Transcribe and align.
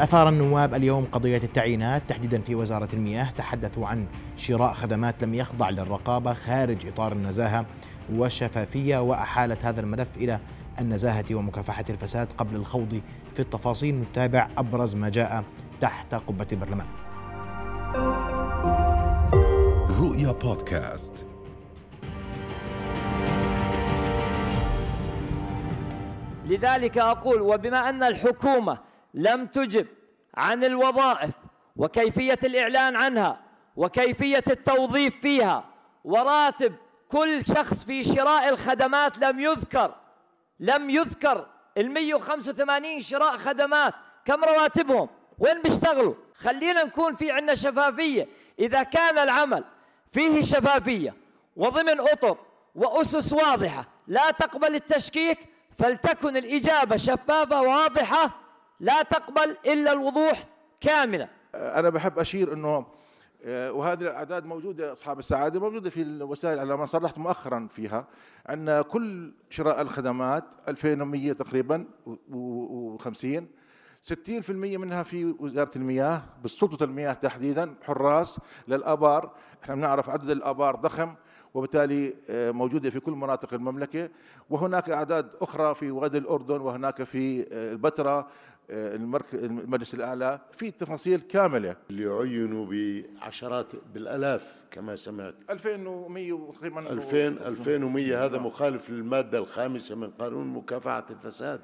أثار 0.00 0.28
النواب 0.28 0.74
اليوم 0.74 1.04
قضية 1.12 1.36
التعيينات. 1.36 2.08
تحديدا 2.08 2.40
في 2.40 2.54
وزارة 2.54 2.88
المياه 2.92 3.30
تحدثوا 3.30 3.86
عن 3.86 4.06
شراء 4.36 4.72
خدمات 4.72 5.24
لم 5.24 5.34
يخضع 5.34 5.70
للرقابة 5.70 6.32
خارج 6.32 6.86
إطار 6.86 7.12
النزاهة 7.12 7.66
والشفافية 8.12 8.98
وأحالت 8.98 9.64
هذا 9.64 9.80
الملف 9.80 10.16
إلى 10.16 10.40
النزاهة 10.80 11.34
ومكافحة 11.34 11.84
الفساد 11.90 12.32
قبل 12.38 12.56
الخوض 12.56 13.00
في 13.34 13.40
التفاصيل. 13.40 14.00
نتابع 14.00 14.48
أبرز 14.58 14.96
ما 14.96 15.08
جاء 15.08 15.44
تحت 15.80 16.14
قبة 16.14 16.46
البرلمان. 16.52 16.86
رؤيا 20.00 20.32
بودكاست. 20.32 21.26
لذلك 26.44 26.98
أقول 26.98 27.40
وبما 27.40 27.88
أن 27.88 28.02
الحكومة 28.02 28.93
لم 29.14 29.46
تجب 29.46 29.86
عن 30.34 30.64
الوظائف 30.64 31.30
وكيفية 31.76 32.38
الإعلان 32.44 32.96
عنها 32.96 33.40
وكيفية 33.76 34.44
التوظيف 34.50 35.20
فيها. 35.20 35.64
وراتب 36.04 36.74
كل 37.08 37.46
شخص 37.46 37.84
في 37.84 38.04
شراء 38.04 38.48
الخدمات 38.48 39.18
لم 39.18 39.40
يذكر 39.40 39.94
لم 40.60 40.90
يذكر 40.90 41.46
ال 41.78 41.90
185 41.90 43.00
شراء 43.00 43.38
خدمات. 43.38 43.94
كم 44.24 44.44
رواتبهم؟ 44.44 45.08
وين 45.38 45.62
بيشتغلوا؟ 45.62 46.14
خلينا 46.36 46.84
نكون 46.84 47.16
في 47.16 47.30
عندنا 47.30 47.54
شفافية. 47.54 48.28
إذا 48.58 48.82
كان 48.82 49.18
العمل 49.18 49.64
فيه 50.12 50.42
شفافية 50.42 51.14
وضمن 51.56 52.00
أطر 52.00 52.36
وأسس 52.74 53.32
واضحة 53.32 53.84
لا 54.06 54.30
تقبل 54.30 54.74
التشكيك 54.74 55.38
فلتكن 55.78 56.36
الإجابة 56.36 56.96
شفافة 56.96 57.62
واضحة 57.62 58.43
لا 58.80 59.02
تقبل 59.02 59.56
إلا 59.66 59.92
الوضوح 59.92 60.44
كاملا 60.80 61.28
أنا 61.54 61.90
بحب 61.90 62.18
أشير 62.18 62.52
أنه 62.52 62.86
آه، 63.46 63.72
وهذه 63.72 64.02
الأعداد 64.02 64.46
موجودة 64.46 64.92
أصحاب 64.92 65.18
السعادة 65.18 65.60
موجودة 65.60 65.90
في 65.90 66.02
الوسائل 66.02 66.54
الاعلام 66.54 66.86
صرحت 66.86 67.18
مؤخرا 67.18 67.68
فيها 67.70 68.06
أن 68.50 68.82
كل 68.82 69.32
شراء 69.50 69.80
الخدمات 69.80 70.44
2100 70.68 71.32
تقريبا 71.32 71.84
و50 72.06 73.42
60% 74.04 74.50
منها 74.50 75.02
في 75.02 75.34
وزارة 75.38 75.70
المياه 75.76 76.22
بسلطه 76.44 76.84
المياه 76.84 77.12
تحديدا 77.12 77.74
حراس 77.82 78.40
للأبار. 78.68 79.30
إحنا 79.64 79.74
بنعرف 79.74 80.10
عدد 80.10 80.30
الأبار 80.30 80.76
ضخم 80.76 81.14
وبالتالي 81.54 82.14
آه، 82.30 82.50
موجودة 82.50 82.90
في 82.90 83.00
كل 83.00 83.12
مناطق 83.12 83.54
المملكة. 83.54 84.08
وهناك 84.50 84.90
أعداد 84.90 85.30
أخرى 85.40 85.74
في 85.74 85.90
وادي 85.90 86.18
الأردن 86.18 86.60
وهناك 86.60 87.02
في 87.02 87.46
البتراء. 87.52 88.26
المجلس 88.70 89.94
الأعلى 89.94 90.40
في 90.56 90.70
تفاصيل 90.70 91.20
كاملة. 91.20 91.76
اللي 91.90 92.06
عينوا 92.06 92.66
بعشرات 92.66 93.72
بالألاف 93.94 94.62
كما 94.70 94.96
سمعت. 94.96 95.34
2100 95.50 96.52
تقريبا 96.52 96.80
2000 96.92 97.16
2100 97.16 98.24
هذا 98.24 98.38
مخالف 98.38 98.90
للمادة 98.90 99.38
الخامسة 99.38 99.96
من 99.96 100.10
قانون 100.10 100.46
مكافحة 100.46 101.06
الفساد. 101.10 101.60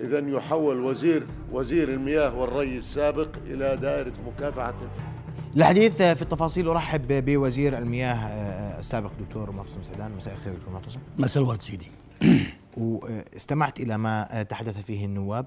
إذا 0.00 0.28
يحول 0.28 0.80
وزير 0.80 1.26
وزير 1.52 1.88
المياه 1.88 2.38
والري 2.38 2.76
السابق 2.76 3.36
إلى 3.46 3.76
دائرة 3.76 4.12
مكافحة 4.26 4.70
الفساد 4.70 5.22
الحديث 5.56 6.02
في 6.02 6.22
التفاصيل 6.22 6.68
أرحب 6.68 7.24
بوزير 7.24 7.78
المياه 7.78 8.14
آه، 8.14 8.78
السابق 8.78 9.10
دكتور 9.20 9.50
معتصم 9.50 9.82
سعدان. 9.82 10.12
مساء 10.16 10.34
الخير 10.34 10.54
دكتور 10.54 10.72
معتصم. 10.72 11.00
مساء 11.18 11.42
الورد 11.42 11.62
سيدي. 11.62 11.86
وإستمعت 12.76 13.80
إلى 13.80 13.98
ما 13.98 14.42
تحدث 14.42 14.78
فيه 14.78 15.04
النواب. 15.04 15.46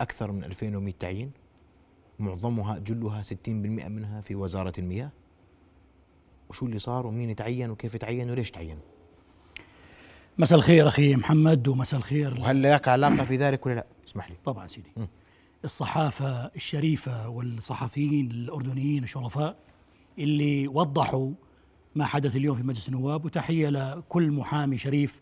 أكثر 0.00 0.32
من 0.32 0.44
2100 0.44 0.94
تعيين 0.98 1.30
معظمها 2.18 2.78
جلها 2.78 3.22
60% 3.22 3.48
منها 3.48 4.20
في 4.20 4.34
وزارة 4.34 4.72
المياه. 4.78 5.10
وشو 6.50 6.66
اللي 6.66 6.78
صار؟ 6.78 7.06
ومين 7.06 7.36
تعين؟ 7.36 7.70
وكيف 7.70 7.96
تعين؟ 7.96 8.30
وليش 8.30 8.50
تعين؟ 8.50 8.78
مساء 10.38 10.58
الخير 10.58 10.88
أخي 10.88 11.16
محمد 11.16 11.68
ومساء 11.68 11.98
الخير 12.00 12.40
وهل 12.40 12.62
لك 12.62 12.88
علاقة 12.88 13.24
في 13.24 13.36
ذلك 13.36 13.66
ولا 13.66 13.74
لا؟ 13.74 13.86
اسمح 14.08 14.30
لي. 14.30 14.36
طبعا 14.44 14.66
سيدي. 14.66 14.90
م. 14.96 15.04
الصحافة 15.64 16.46
الشريفة 16.56 17.28
والصحفيين 17.28 18.30
الأردنيين 18.30 19.04
الشرفاء 19.04 19.56
اللي 20.18 20.68
وضحوا 20.68 21.30
ما 21.94 22.04
حدث 22.04 22.36
اليوم 22.36 22.56
في 22.56 22.62
مجلس 22.62 22.88
النواب 22.88 23.24
وتحية 23.24 23.68
لكل 23.68 24.30
محامي 24.30 24.78
شريف 24.78 25.20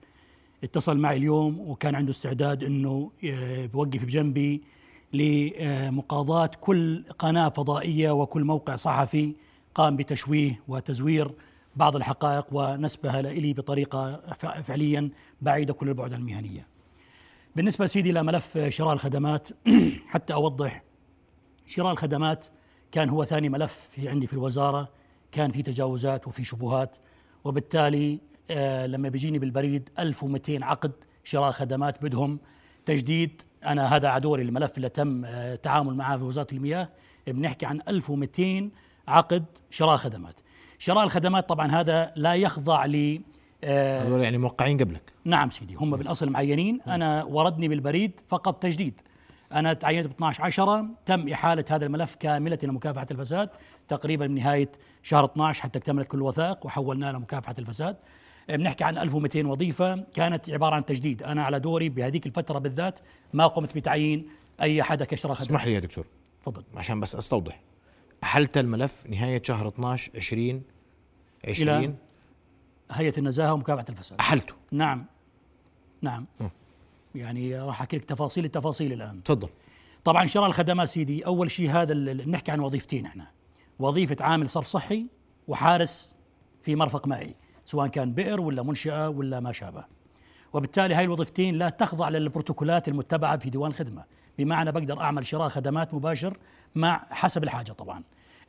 اتصل 0.64 0.98
معي 0.98 1.16
اليوم 1.16 1.60
وكان 1.60 1.94
عنده 1.94 2.10
استعداد 2.10 2.64
إنه 2.64 3.10
آه، 3.24 3.66
بوقف 3.66 4.04
بجنبي 4.04 4.62
لمقاضاة 5.12 6.50
كل 6.60 7.04
قناة 7.18 7.48
فضائية 7.48 8.10
وكل 8.10 8.44
موقع 8.44 8.76
صحفي 8.76 9.34
قام 9.74 9.96
بتشويه 9.96 10.62
وتزوير 10.68 11.34
بعض 11.76 11.96
الحقائق 11.96 12.46
ونسبها 12.52 13.22
لي 13.22 13.52
بطريقة 13.52 14.20
فعليا 14.62 15.10
بعيدة 15.42 15.74
كل 15.74 15.88
البعد 15.88 16.12
المهنية. 16.12 16.66
بالنسبة 17.56 17.86
سيدي 17.86 18.12
لملف 18.12 18.58
شراء 18.68 18.92
الخدمات 18.92 19.48
حتى 20.12 20.34
أوضح 20.34 20.82
شراء 21.66 21.92
الخدمات 21.92 22.46
كان 22.92 23.08
هو 23.08 23.24
ثاني 23.24 23.48
ملف 23.48 23.88
في 23.92 24.08
عندي 24.08 24.26
في 24.26 24.32
الوزارة 24.32 24.88
كان 25.32 25.50
في 25.50 25.62
تجاوزات 25.62 26.26
وفي 26.26 26.44
شبهات 26.44 26.96
وبالتالي 27.44 28.18
لما 28.86 29.08
بيجيني 29.08 29.38
بالبريد 29.38 29.88
1200 29.98 30.64
عقد 30.64 30.92
شراء 31.24 31.50
خدمات 31.50 32.04
بدهم 32.04 32.38
تجديد. 32.86 33.42
أنا 33.66 33.96
هذا 33.96 34.08
عدوري 34.08 34.42
الملف 34.42 34.76
اللي 34.76 34.88
تم 34.88 35.24
التعامل 35.24 35.90
آه، 35.90 35.94
معه 35.94 36.18
في 36.18 36.24
وزارة 36.24 36.46
المياه. 36.52 36.88
بنحكي 37.26 37.66
عن 37.66 37.80
1200 37.88 38.70
عقد 39.08 39.44
شراء 39.70 39.96
خدمات. 39.96 40.40
شراء 40.78 41.04
الخدمات 41.04 41.48
طبعا 41.48 41.70
هذا 41.70 42.12
لا 42.16 42.34
يخضع 42.34 42.86
ل 42.86 43.20
آه، 43.64 44.02
هذول 44.02 44.20
يعني 44.20 44.38
موقعين 44.38 44.78
قبلك. 44.78 45.12
نعم 45.24 45.50
سيدي 45.50 45.74
هم 45.74 45.96
بالأصل 45.96 46.30
معينين. 46.30 46.80
أنا 46.86 47.24
وردني 47.24 47.68
بالبريد 47.68 48.20
فقط 48.28 48.62
تجديد. 48.62 49.00
أنا 49.52 49.72
تعينت 49.72 50.06
ب 50.06 50.10
12 50.10 50.42
10 50.42 50.86
تم 51.06 51.28
إحالة 51.28 51.64
هذا 51.70 51.86
الملف 51.86 52.14
كاملة 52.14 52.58
إلى 52.62 52.72
مكافحة 52.72 53.06
الفساد. 53.10 53.48
تقريبا 53.88 54.26
من 54.26 54.34
نهاية 54.34 54.72
شهر 55.02 55.24
12 55.24 55.62
حتى 55.62 55.78
اكتملت 55.78 56.08
كل 56.08 56.18
الوثائق 56.18 56.66
وحولناه 56.66 57.12
لمكافحه 57.12 57.54
الفساد. 57.58 57.96
بنحكي 58.48 58.84
عن 58.84 58.98
1200 58.98 59.46
وظيفة 59.46 60.04
كانت 60.14 60.50
عبارة 60.50 60.74
عن 60.74 60.84
تجديد. 60.84 61.22
أنا 61.22 61.44
على 61.44 61.60
دوري 61.60 61.88
بهذيك 61.88 62.26
الفترة 62.26 62.58
بالذات 62.58 62.98
ما 63.32 63.46
قمت 63.46 63.74
بتعيين 63.74 64.28
أي 64.60 64.82
حدا 64.82 65.04
كشرة 65.04 65.34
خدمة. 65.34 65.46
اسمح 65.46 65.66
لي 65.66 65.72
يا 65.72 65.80
دكتور. 65.80 66.06
تفضل. 66.42 66.62
عشان 66.74 67.00
بس 67.00 67.16
أستوضح. 67.16 67.60
احلت 68.22 68.58
الملف 68.58 69.06
نهاية 69.06 69.42
شهر 69.42 69.68
12 69.68 70.12
20 70.16 70.62
20 71.48 71.68
إلى 71.68 71.94
هيئة 72.90 73.18
النزاهة 73.18 73.52
ومكافحة 73.52 73.84
الفساد. 73.88 74.18
احلته 74.20 74.54
نعم. 74.72 75.06
نعم. 76.02 76.26
م. 76.40 76.48
يعني 77.14 77.60
راح 77.60 77.80
أحكي 77.80 77.96
لك 77.96 78.04
تفاصيل 78.04 78.44
التفاصيل 78.44 78.92
الآن. 78.92 79.22
تفضل. 79.22 79.48
طبعا 80.04 80.26
شراء 80.26 80.46
الخدمات 80.46 80.88
سيدي 80.88 81.26
أول 81.26 81.50
شيء 81.50 81.70
هذا 81.70 81.94
نحكي 82.14 82.50
عن 82.50 82.60
وظيفتين 82.60 83.06
إحنا. 83.06 83.30
وظيفة 83.78 84.16
عامل 84.20 84.48
صرف 84.48 84.66
صحي 84.66 85.06
وحارس 85.48 86.16
في 86.62 86.76
مرفق 86.76 87.06
مائي. 87.06 87.34
سواء 87.66 87.86
كان 87.86 88.12
بئر 88.12 88.40
ولا 88.40 88.62
منشأة 88.62 89.08
ولا 89.08 89.40
ما 89.40 89.52
شابه. 89.52 89.84
وبالتالي 90.52 90.94
هاي 90.94 91.04
الوظيفتين 91.04 91.54
لا 91.54 91.68
تخضع 91.68 92.08
للبروتوكولات 92.08 92.88
المتبعة 92.88 93.38
في 93.38 93.50
ديوان 93.50 93.70
الخدمة 93.70 94.04
بمعنى 94.38 94.72
بقدر 94.72 95.00
أعمل 95.00 95.26
شراء 95.26 95.48
خدمات 95.48 95.94
مباشر 95.94 96.36
مع 96.74 97.06
حسب 97.10 97.44
الحاجة 97.44 97.72
طبعا. 97.72 98.02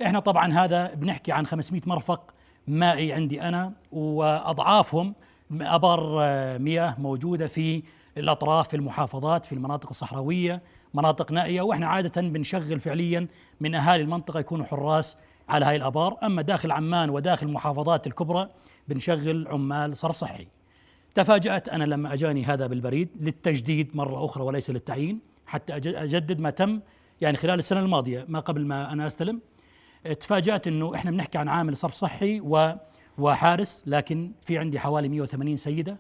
إحنا 0.06 0.20
طبعا 0.20 0.54
هذا 0.54 0.94
بنحكي 0.94 1.32
عن 1.32 1.46
500 1.48 1.82
مرفق 1.86 2.34
مائي 2.68 3.14
عندي 3.14 3.42
أنا 3.42 3.74
وأضعافهم 3.92 5.16
أبار 5.62 6.20
مياه 6.60 6.96
موجودة 7.00 7.48
في 7.48 7.84
الأطراف 8.18 8.68
في 8.68 8.76
المحافظات 8.76 9.46
في 9.46 9.54
المناطق 9.54 9.90
الصحراوية 9.90 10.62
مناطق 10.94 11.32
نائية. 11.32 11.62
وإحنا 11.62 11.88
عادة 11.88 12.22
بنشغل 12.22 12.80
فعليا 12.80 13.28
من 13.62 13.76
أهالي 13.76 14.04
المنطقة 14.04 14.40
يكونوا 14.40 14.66
حراس 14.66 15.18
على 15.50 15.66
هاي 15.66 15.76
الآبار. 15.76 16.18
أما 16.24 16.42
داخل 16.42 16.72
عمان 16.72 17.10
وداخل 17.10 17.48
المحافظات 17.48 18.08
الكبرى 18.08 18.50
بنشغل 18.88 19.48
عمال 19.48 19.98
صرف 19.98 20.16
صحي. 20.16 20.48
تفاجأت 21.16 21.70
أنا 21.70 21.84
لما 21.84 22.14
أجاني 22.14 22.46
هذا 22.46 22.68
بالبريد 22.68 23.10
للتجديد 23.20 23.98
مرة 23.98 24.26
أخرى 24.26 24.44
وليس 24.44 24.70
للتعيين 24.70 25.20
حتى 25.46 25.76
أجدد 25.76 26.42
ما 26.42 26.50
تم 26.50 26.80
يعني 27.22 27.38
خلال 27.38 27.60
السنة 27.60 27.80
الماضية 27.80 28.26
ما 28.28 28.40
قبل 28.40 28.66
ما 28.66 28.92
أنا 28.94 29.08
أستلم. 29.08 29.42
تفاجأت 30.20 30.68
أنه 30.68 30.96
إحنا 30.96 31.12
بنحكي 31.12 31.38
عن 31.38 31.48
عامل 31.48 31.78
صرف 31.78 31.94
صحي 31.94 32.40
و 32.40 32.74
وحارس 33.18 33.84
لكن 33.88 34.32
في 34.42 34.58
عندي 34.58 34.80
حوالي 34.80 35.10
180 35.10 35.58
سيدة. 35.58 35.98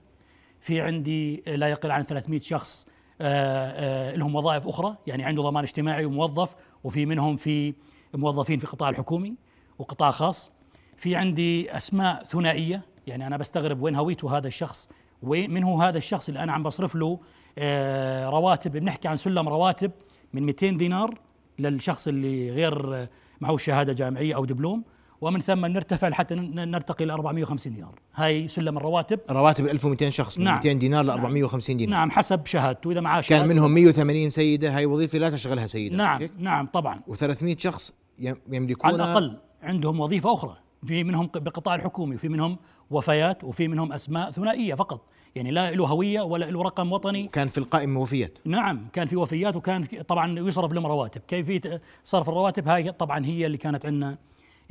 في 0.62 0.81
عندي 0.81 1.44
لا 1.48 1.68
يقل 1.68 1.92
عن 1.92 2.04
300 2.04 2.40
شخص 2.40 2.86
آآ 3.22 4.12
آآ 4.12 4.18
لهم 4.18 4.36
وظائف 4.36 4.68
أخرى 4.68 4.95
يعني 5.07 5.24
عنده 5.24 5.44
ضمان 5.44 5.63
اجتماعي 5.63 6.06
وموظف 6.06 6.56
وفي 6.83 7.06
منهم 7.06 7.36
في 7.36 7.74
موظفين 8.13 8.57
في 8.57 8.63
القطاع 8.63 8.90
الحكومي 8.90 9.36
وقطاع 9.80 10.12
خاص. 10.12 10.51
في 10.98 11.16
عندي 11.16 11.78
أسماء 11.78 12.24
ثنائية 12.24 12.82
يعني 13.08 13.28
أنا 13.28 13.38
بستغرب 13.38 13.82
وين 13.82 13.96
هويته 13.96 14.38
هذا 14.38 14.48
الشخص 14.48 14.90
ومن 15.24 15.64
هو 15.64 15.82
هذا 15.82 15.98
الشخص؟ 15.98 16.28
اللي 16.28 16.44
أنا 16.44 16.52
عم 16.54 16.64
بصرف 16.64 16.96
له 16.96 17.20
آه، 17.58 18.30
رواتب 18.30 18.72
بنحكي 18.72 19.08
عن 19.08 19.16
سلم 19.16 19.50
رواتب 19.50 19.92
من 20.34 20.44
200 20.44 20.70
دينار 20.70 21.14
للشخص 21.60 22.08
اللي 22.08 22.52
غير 22.52 22.96
آه، 22.96 23.10
معه 23.42 23.58
شهادة 23.58 23.94
جامعية 23.94 24.36
أو 24.36 24.46
دبلوم 24.46 24.84
ومن 25.22 25.40
ثم 25.40 25.66
نرتفع 25.66 26.12
حتى 26.12 26.36
نرتقي 26.36 27.06
ل 27.06 27.12
450 27.12 27.74
دينار. 27.74 28.00
هاي 28.16 28.48
سلم 28.48 28.78
الرواتب. 28.78 29.20
رواتب 29.30 29.66
1200 29.68 30.10
شخص 30.10 30.38
من 30.38 30.44
نعم. 30.44 30.56
200 30.56 30.74
دينار 30.74 31.04
ل 31.04 31.08
نعم. 31.08 31.18
450 31.20 31.78
دينار. 31.78 32.00
نعم 32.00 32.12
حسب 32.12 32.46
شهادته. 32.46 32.92
إذا 32.92 33.02
معاه 33.02 33.22
كان 33.22 33.24
شهادة 33.24 33.46
منهم 33.46 33.72
180 33.74 34.30
سيدة 34.30 34.78
هاي 34.78 34.86
وظيفة 34.86 35.20
لا 35.20 35.30
تشغلها 35.30 35.68
سيدة 35.68 35.96
نعم 35.98 36.22
نعم 36.40 36.66
طبعا. 36.68 37.00
و300 37.10 37.58
شخص 37.58 37.94
يم- 38.20 38.38
يملكون 38.52 38.86
على 38.92 38.96
الأقل 39.04 39.38
عندهم 39.64 40.00
وظيفة 40.00 40.34
أخرى. 40.34 40.58
في 40.86 41.04
منهم 41.04 41.28
بالقطاع 41.28 41.76
الحكومي 41.76 42.16
وفي 42.16 42.30
منهم 42.30 42.58
وفيات 42.92 43.44
وفي 43.44 43.68
منهم 43.68 43.94
أسماء 43.94 44.32
ثنائية 44.32 44.74
فقط. 44.74 45.02
يعني 45.36 45.52
لا 45.52 45.72
له 45.72 45.86
هوية 45.86 46.22
ولا 46.22 46.46
له 46.46 46.64
رقم 46.64 46.92
وطني. 46.92 47.28
كان 47.28 47.48
في 47.48 47.58
القائمه 47.58 48.02
وفيات. 48.02 48.38
نعم 48.46 48.88
كان 48.94 49.08
في 49.08 49.16
وفيات 49.16 49.56
وكان 49.56 49.84
في 49.84 50.04
طبعا 50.04 50.40
يصرف 50.40 50.74
لهم 50.74 50.86
رواتب. 50.86 51.22
كيفيه 51.28 51.82
صرف 52.04 52.30
الرواتب؟ 52.30 52.68
هاي 52.68 52.92
طبعا 52.92 53.26
هي 53.26 53.46
اللي 53.46 53.58
كانت 53.58 53.86
عندنا 53.86 54.18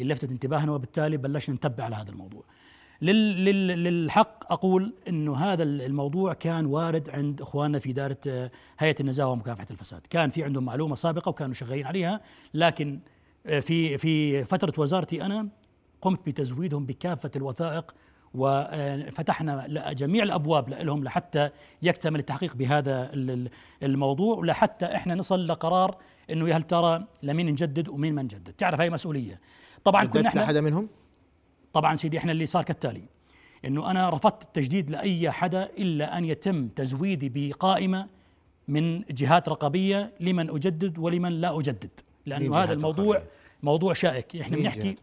اللي 0.01 0.15
لفتت 0.15 0.31
انتباهنا 0.31 0.73
وبالتالي 0.73 1.17
بلشنا 1.17 1.55
نتبع 1.55 1.85
على 1.85 1.97
هذا 1.97 2.11
الموضوع. 2.11 2.43
لل 3.03 3.45
لل 3.45 3.85
للحق 3.85 4.53
أقول 4.53 4.93
إنه 5.09 5.37
هذا 5.37 5.63
الموضوع 5.63 6.33
كان 6.33 6.67
وارد 6.67 7.11
عند 7.11 7.41
إخواننا 7.41 7.79
في 7.79 7.91
إدارة 7.91 8.17
آه، 8.29 8.51
هيئة 8.79 8.97
النزاهة 9.01 9.29
ومكافحة 9.29 9.67
الفساد، 9.71 10.01
كان 10.11 10.31
في 10.31 10.45
عندهم 10.45 10.65
معلومة 10.65 10.95
سابقة 10.95 11.29
وكانوا 11.29 11.55
شغالين 11.55 11.87
عليها 11.87 12.21
لكن 12.55 12.99
آه، 13.47 13.61
في 13.61 13.99
في 13.99 14.45
فترة 14.45 14.73
وزارتي 14.79 15.23
أنا 15.23 15.49
قمت 16.07 16.27
بتزويدهم 16.27 16.87
بكافة 16.87 17.31
الوثائق 17.37 17.95
وفتحنا 18.35 19.67
جميع 19.93 20.23
الأبواب 20.25 20.69
لهم 20.69 21.05
لحتى 21.05 21.51
يكتمل 21.83 22.21
التحقيق 22.21 22.57
بهذا 22.57 23.13
ال- 23.13 23.31
ال- 23.31 23.51
الموضوع 23.83 24.37
ولحتى 24.39 24.87
إحنا 24.87 25.15
نصل 25.15 25.47
لقرار 25.47 25.97
إنه 26.31 26.57
هل 26.57 26.63
ترى 26.63 27.05
لمين 27.23 27.47
نجدد 27.47 27.89
ومين 27.89 28.15
ما 28.15 28.23
نجدد، 28.23 28.53
تعرف 28.59 28.81
هاي 28.81 28.91
مسؤولية. 28.91 29.41
طبعا 29.85 30.05
كنا 30.05 30.29
إحنا 30.29 30.41
لحدا 30.41 30.61
منهم 30.61 30.89
طبعا 31.73 31.95
سيدي 31.95 32.19
إحنا 32.19 32.33
اللي 32.33 32.47
صار 32.47 32.63
كالتالي 32.63 33.03
إنه 33.65 33.91
أنا 33.91 34.11
رفضت 34.11 34.43
التجديد 34.43 34.91
لأي 34.91 35.31
حدا 35.31 35.65
إلا 35.79 36.19
أن 36.19 36.25
يتم 36.25 36.69
تزويدي 36.69 37.29
بقائمة 37.35 38.07
من 38.69 39.01
جهات 39.01 39.49
رقابية 39.49 40.13
لمن 40.21 40.51
أجدد 40.51 40.99
ولمن 40.99 41.33
لا 41.41 41.59
أجدد 41.59 41.91
لأنه 42.27 42.57
هذا 42.57 42.73
الموضوع 42.73 43.05
رقابية؟ 43.15 43.31
موضوع 43.63 43.93
شائك 43.93 44.37
إحنا 44.37 44.57
بنحكي؟ 44.57 44.97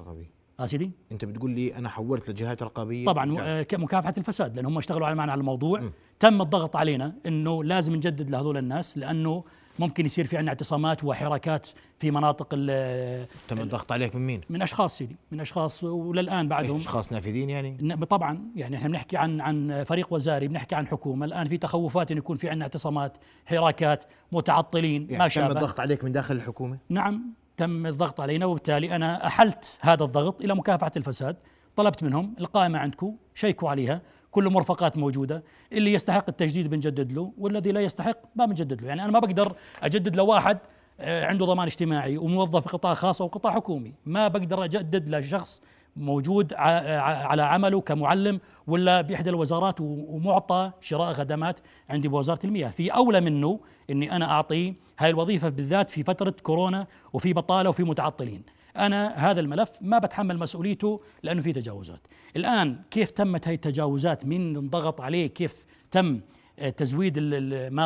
آه 0.60 0.66
سيدي 0.66 0.92
أنت 1.12 1.26
بتقول 1.26 1.52
لي 1.52 1.76
أنا 1.76 1.90
حولت 1.90 2.30
لجهات 2.30 2.64
رقابية 2.64 3.06
طبعا 3.06 3.32
رجعت. 3.32 3.46
آه، 3.48 3.64
كمكافحه 3.64 4.14
الفساد 4.18 4.56
لأن 4.56 4.66
هم 4.66 4.78
اشتغلوا 4.78 5.08
على 5.08 5.16
معنا 5.16 5.32
على 5.32 5.40
الموضوع 5.40 5.90
تم 6.20 6.42
الضغط 6.42 6.76
علينا 6.76 7.14
إنه 7.26 7.64
لازم 7.64 7.96
نجدد 7.96 8.30
لهذول 8.30 8.58
الناس 8.58 8.98
لأنه 8.98 9.44
ممكن 9.80 10.06
يصير 10.06 10.26
في 10.26 10.38
عندنا 10.38 10.52
اعتصامات 10.52 11.04
وحراكات 11.04 11.68
في 11.98 12.12
مناطق 12.12 12.48
ال- 12.54 13.28
تم 13.48 13.60
الضغط 13.60 13.92
عليك 13.92 14.16
من 14.16 14.26
مين؟ 14.28 14.42
من 14.50 14.62
أشخاص 14.62 14.98
سيدي 14.98 15.16
من 15.32 15.40
أشخاص 15.40 15.84
وللآن 15.84 16.48
بعدهم 16.48 16.78
أشخاص 16.78 17.14
نافذين 17.14 17.50
يعني؟ 17.50 17.96
طبعا 18.10 18.40
يعني 18.56 18.76
إحنا 18.78 18.88
بنحكي 18.90 19.18
عن 19.18 19.42
عن 19.42 19.84
فريق 19.84 20.14
وزاري 20.14 20.48
بنحكي 20.48 20.76
عن 20.76 20.88
حكومة 20.88 21.26
الآن 21.26 21.48
في 21.48 21.58
تخوفات 21.58 22.12
انه 22.12 22.18
يكون 22.18 22.38
في 22.38 22.50
عندنا 22.50 22.64
اعتصامات 22.66 23.18
حراكات 23.46 24.04
متعطلين 24.32 25.02
ما 25.02 25.08
يعني 25.12 25.24
تم 25.24 25.30
شابه 25.30 25.48
الضغط 25.52 25.80
عليك 25.80 26.04
من 26.04 26.12
داخل 26.12 26.36
الحكومة؟ 26.36 26.78
نعم 26.90 27.34
تم 27.58 27.88
الضغط 27.88 28.22
علينا 28.22 28.46
وبالتالي 28.46 28.96
أنا 28.96 29.28
أحلت 29.28 29.78
هذا 29.82 30.04
الضغط 30.04 30.42
إلى 30.42 30.56
مكافحة 30.56 30.92
الفساد. 30.98 31.36
طلبت 31.76 32.04
منهم 32.04 32.36
القائمة 32.40 32.80
عندكم 32.80 33.16
شيكوا 33.34 33.70
عليها 33.70 34.02
كل 34.32 34.50
مرفقات 34.50 34.98
موجودة. 34.98 35.44
اللي 35.72 35.94
يستحق 35.94 36.26
التجديد 36.28 36.70
بنجدد 36.70 37.12
له 37.12 37.34
والذي 37.38 37.72
لا 37.72 37.82
يستحق 37.82 38.18
ما 38.36 38.46
بنجدد 38.46 38.82
له. 38.82 38.88
يعني 38.88 39.04
أنا 39.04 39.12
ما 39.12 39.20
بقدر 39.20 39.56
أجدد 39.84 40.16
لواحد 40.16 40.58
آه، 41.00 41.26
عنده 41.26 41.46
ضمان 41.46 41.68
اجتماعي 41.68 42.18
وموظف 42.18 42.68
قطاع 42.68 42.94
خاص 42.94 43.22
أو 43.22 43.28
قطاع 43.28 43.52
حكومي. 43.52 43.94
ما 44.06 44.28
بقدر 44.28 44.64
أجدد 44.64 45.10
لشخص 45.10 45.62
موجود 45.96 46.54
على 46.54 47.42
عمله 47.42 47.82
كمعلم 47.82 48.40
ولا 48.68 49.02
بإحدى 49.02 49.30
الوزارات 49.30 49.82
ومعطى 49.82 50.72
شراء 50.82 51.14
خدمات 51.14 51.60
عندي 51.90 52.08
بوزارة 52.08 52.40
المياه. 52.44 52.70
في 52.70 52.90
أولى 52.90 53.22
منه 53.22 53.60
إني 53.90 54.12
أنا 54.12 54.32
اعطيه 54.32 54.74
هاي 55.00 55.10
الوظيفة 55.10 55.50
بالذات 55.50 55.90
في 55.90 56.04
فترة 56.04 56.36
كورونا 56.44 56.88
وفي 57.14 57.34
بطالة 57.34 57.70
وفي 57.70 57.84
متعطلين. 57.84 58.44
أنا 58.78 59.32
هذا 59.32 59.40
الملف 59.40 59.78
ما 59.82 60.00
بتحمل 60.00 60.38
مسؤوليته 60.38 61.02
لأنه 61.24 61.42
في 61.42 61.54
تجاوزات. 61.54 62.08
الآن 62.36 62.80
كيف 62.92 63.12
تمت 63.12 63.48
هاي 63.48 63.56
التجاوزات؟ 63.56 64.26
مين 64.26 64.56
انضغط 64.58 65.02
عليه؟ 65.02 65.28
كيف 65.28 65.66
تم 65.92 66.22
آه، 66.60 66.70
تزويد 66.70 67.20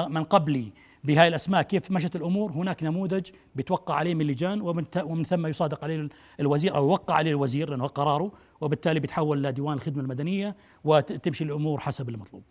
من 0.08 0.24
قبلي؟ 0.24 0.74
بهاي 1.04 1.28
الأسماء 1.28 1.62
كيف 1.62 1.92
مشت 1.92 2.16
الأمور. 2.16 2.52
هناك 2.52 2.84
نموذج 2.84 3.26
بيتوقع 3.56 3.96
عليه 3.96 4.16
من 4.16 4.28
لجان 4.28 4.62
ومن 5.04 5.24
ثم 5.24 5.48
يصادق 5.48 5.84
عليه 5.84 5.96
ال- 5.96 6.10
الوزير 6.40 6.76
أو 6.76 6.90
يوقع 6.90 7.16
عليه 7.16 7.32
الوزير 7.32 7.70
لأنه 7.70 7.84
هو 7.84 7.88
قراره 7.88 8.32
وبالتالي 8.62 9.00
بيتحول 9.00 9.44
لديوان 9.44 9.74
الخدمة 9.74 10.02
المدنية 10.04 10.56
وتمشي 10.84 11.44
الأمور 11.44 11.80
حسب 11.80 12.10
المطلوب. 12.10 12.44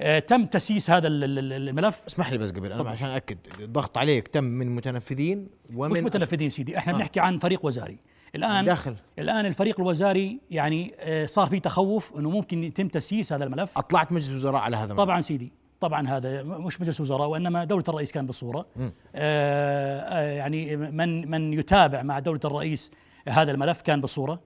آه، 0.00 0.18
تم 0.18 0.44
تسييس 0.46 0.90
هذا 0.90 1.08
ال- 1.08 1.24
ال- 1.24 1.38
ال- 1.38 1.68
الملف؟ 1.68 2.02
اسمح 2.06 2.30
لي 2.32 2.38
بس 2.38 2.50
قبل 2.50 2.72
أنا 2.72 2.90
عشان 2.90 3.08
اكد 3.08 3.38
الضغط 3.60 3.98
عليك 3.98 4.28
تم 4.28 4.44
من 4.44 4.74
متنفذين 4.76 5.48
ومن 5.74 5.90
مش 5.92 5.98
متنفذين 6.00 6.48
سيدي 6.48 6.78
إحنا 6.78 6.92
بنحكي 6.92 7.20
عن 7.20 7.38
فريق 7.38 7.66
وزاري. 7.66 7.98
الآن 8.34 8.64
داخل. 8.64 8.94
الآن 9.18 9.46
الفريق 9.46 9.80
الوزاري 9.80 10.40
يعني 10.50 10.94
آه، 10.98 11.26
صار 11.26 11.46
في 11.46 11.60
تخوف 11.60 12.18
إنه 12.18 12.30
ممكن 12.30 12.64
يتم 12.64 12.88
تسييس 12.88 13.32
هذا 13.32 13.44
الملف. 13.44 13.78
أطلعت 13.78 14.12
مجلس 14.12 14.30
وزراء 14.30 14.60
على 14.60 14.76
هذا 14.76 14.94
طبعا 14.94 15.20
سيدي. 15.20 15.52
طبعا 15.80 16.08
هذا 16.08 16.42
مش 16.42 16.80
مجلس 16.80 17.00
وزراء 17.00 17.28
وإنما 17.28 17.64
دولة 17.64 17.84
الرئيس 17.88 18.12
كان 18.12 18.26
بالصورة. 18.26 18.66
آه 18.78 20.00
آه 20.00 20.32
يعني 20.32 20.76
من 20.76 21.30
من 21.30 21.52
يتابع 21.52 22.02
مع 22.02 22.18
دولة 22.18 22.40
الرئيس 22.44 22.90
هذا 23.28 23.50
الملف 23.50 23.80
كان 23.82 24.00
بالصورة. 24.00 24.40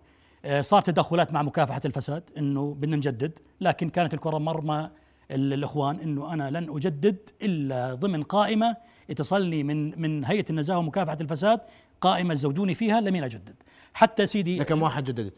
آه 0.44 0.60
صار 0.60 0.80
تدخلات 0.82 1.32
مع 1.32 1.42
مكافحة 1.42 1.80
الفساد 1.84 2.22
إنه 2.38 2.74
بدنا 2.74 2.96
نجدد 2.96 3.38
لكن 3.60 3.88
كانت 3.88 4.14
الكرة 4.14 4.38
مرمى. 4.38 4.90
ال- 5.30 5.52
الإخوان 5.52 6.00
إنه 6.00 6.32
أنا 6.32 6.50
لن 6.50 6.76
أجدد 6.76 7.16
إلا 7.42 7.94
ضمن 7.94 8.22
قائمة 8.22 8.76
اتصلني 9.10 9.62
من 9.62 10.00
من 10.00 10.24
هيئة 10.24 10.44
النزاهة 10.50 10.78
ومكافحة 10.78 11.18
الفساد 11.20 11.60
قائمة 12.00 12.34
زودوني 12.34 12.74
فيها 12.74 13.00
لمين 13.00 13.24
أجدد. 13.24 13.54
حتى 13.94 14.26
سيدي 14.26 14.58
لكم 14.58 14.82
واحد 14.82 15.04
جددت. 15.04 15.34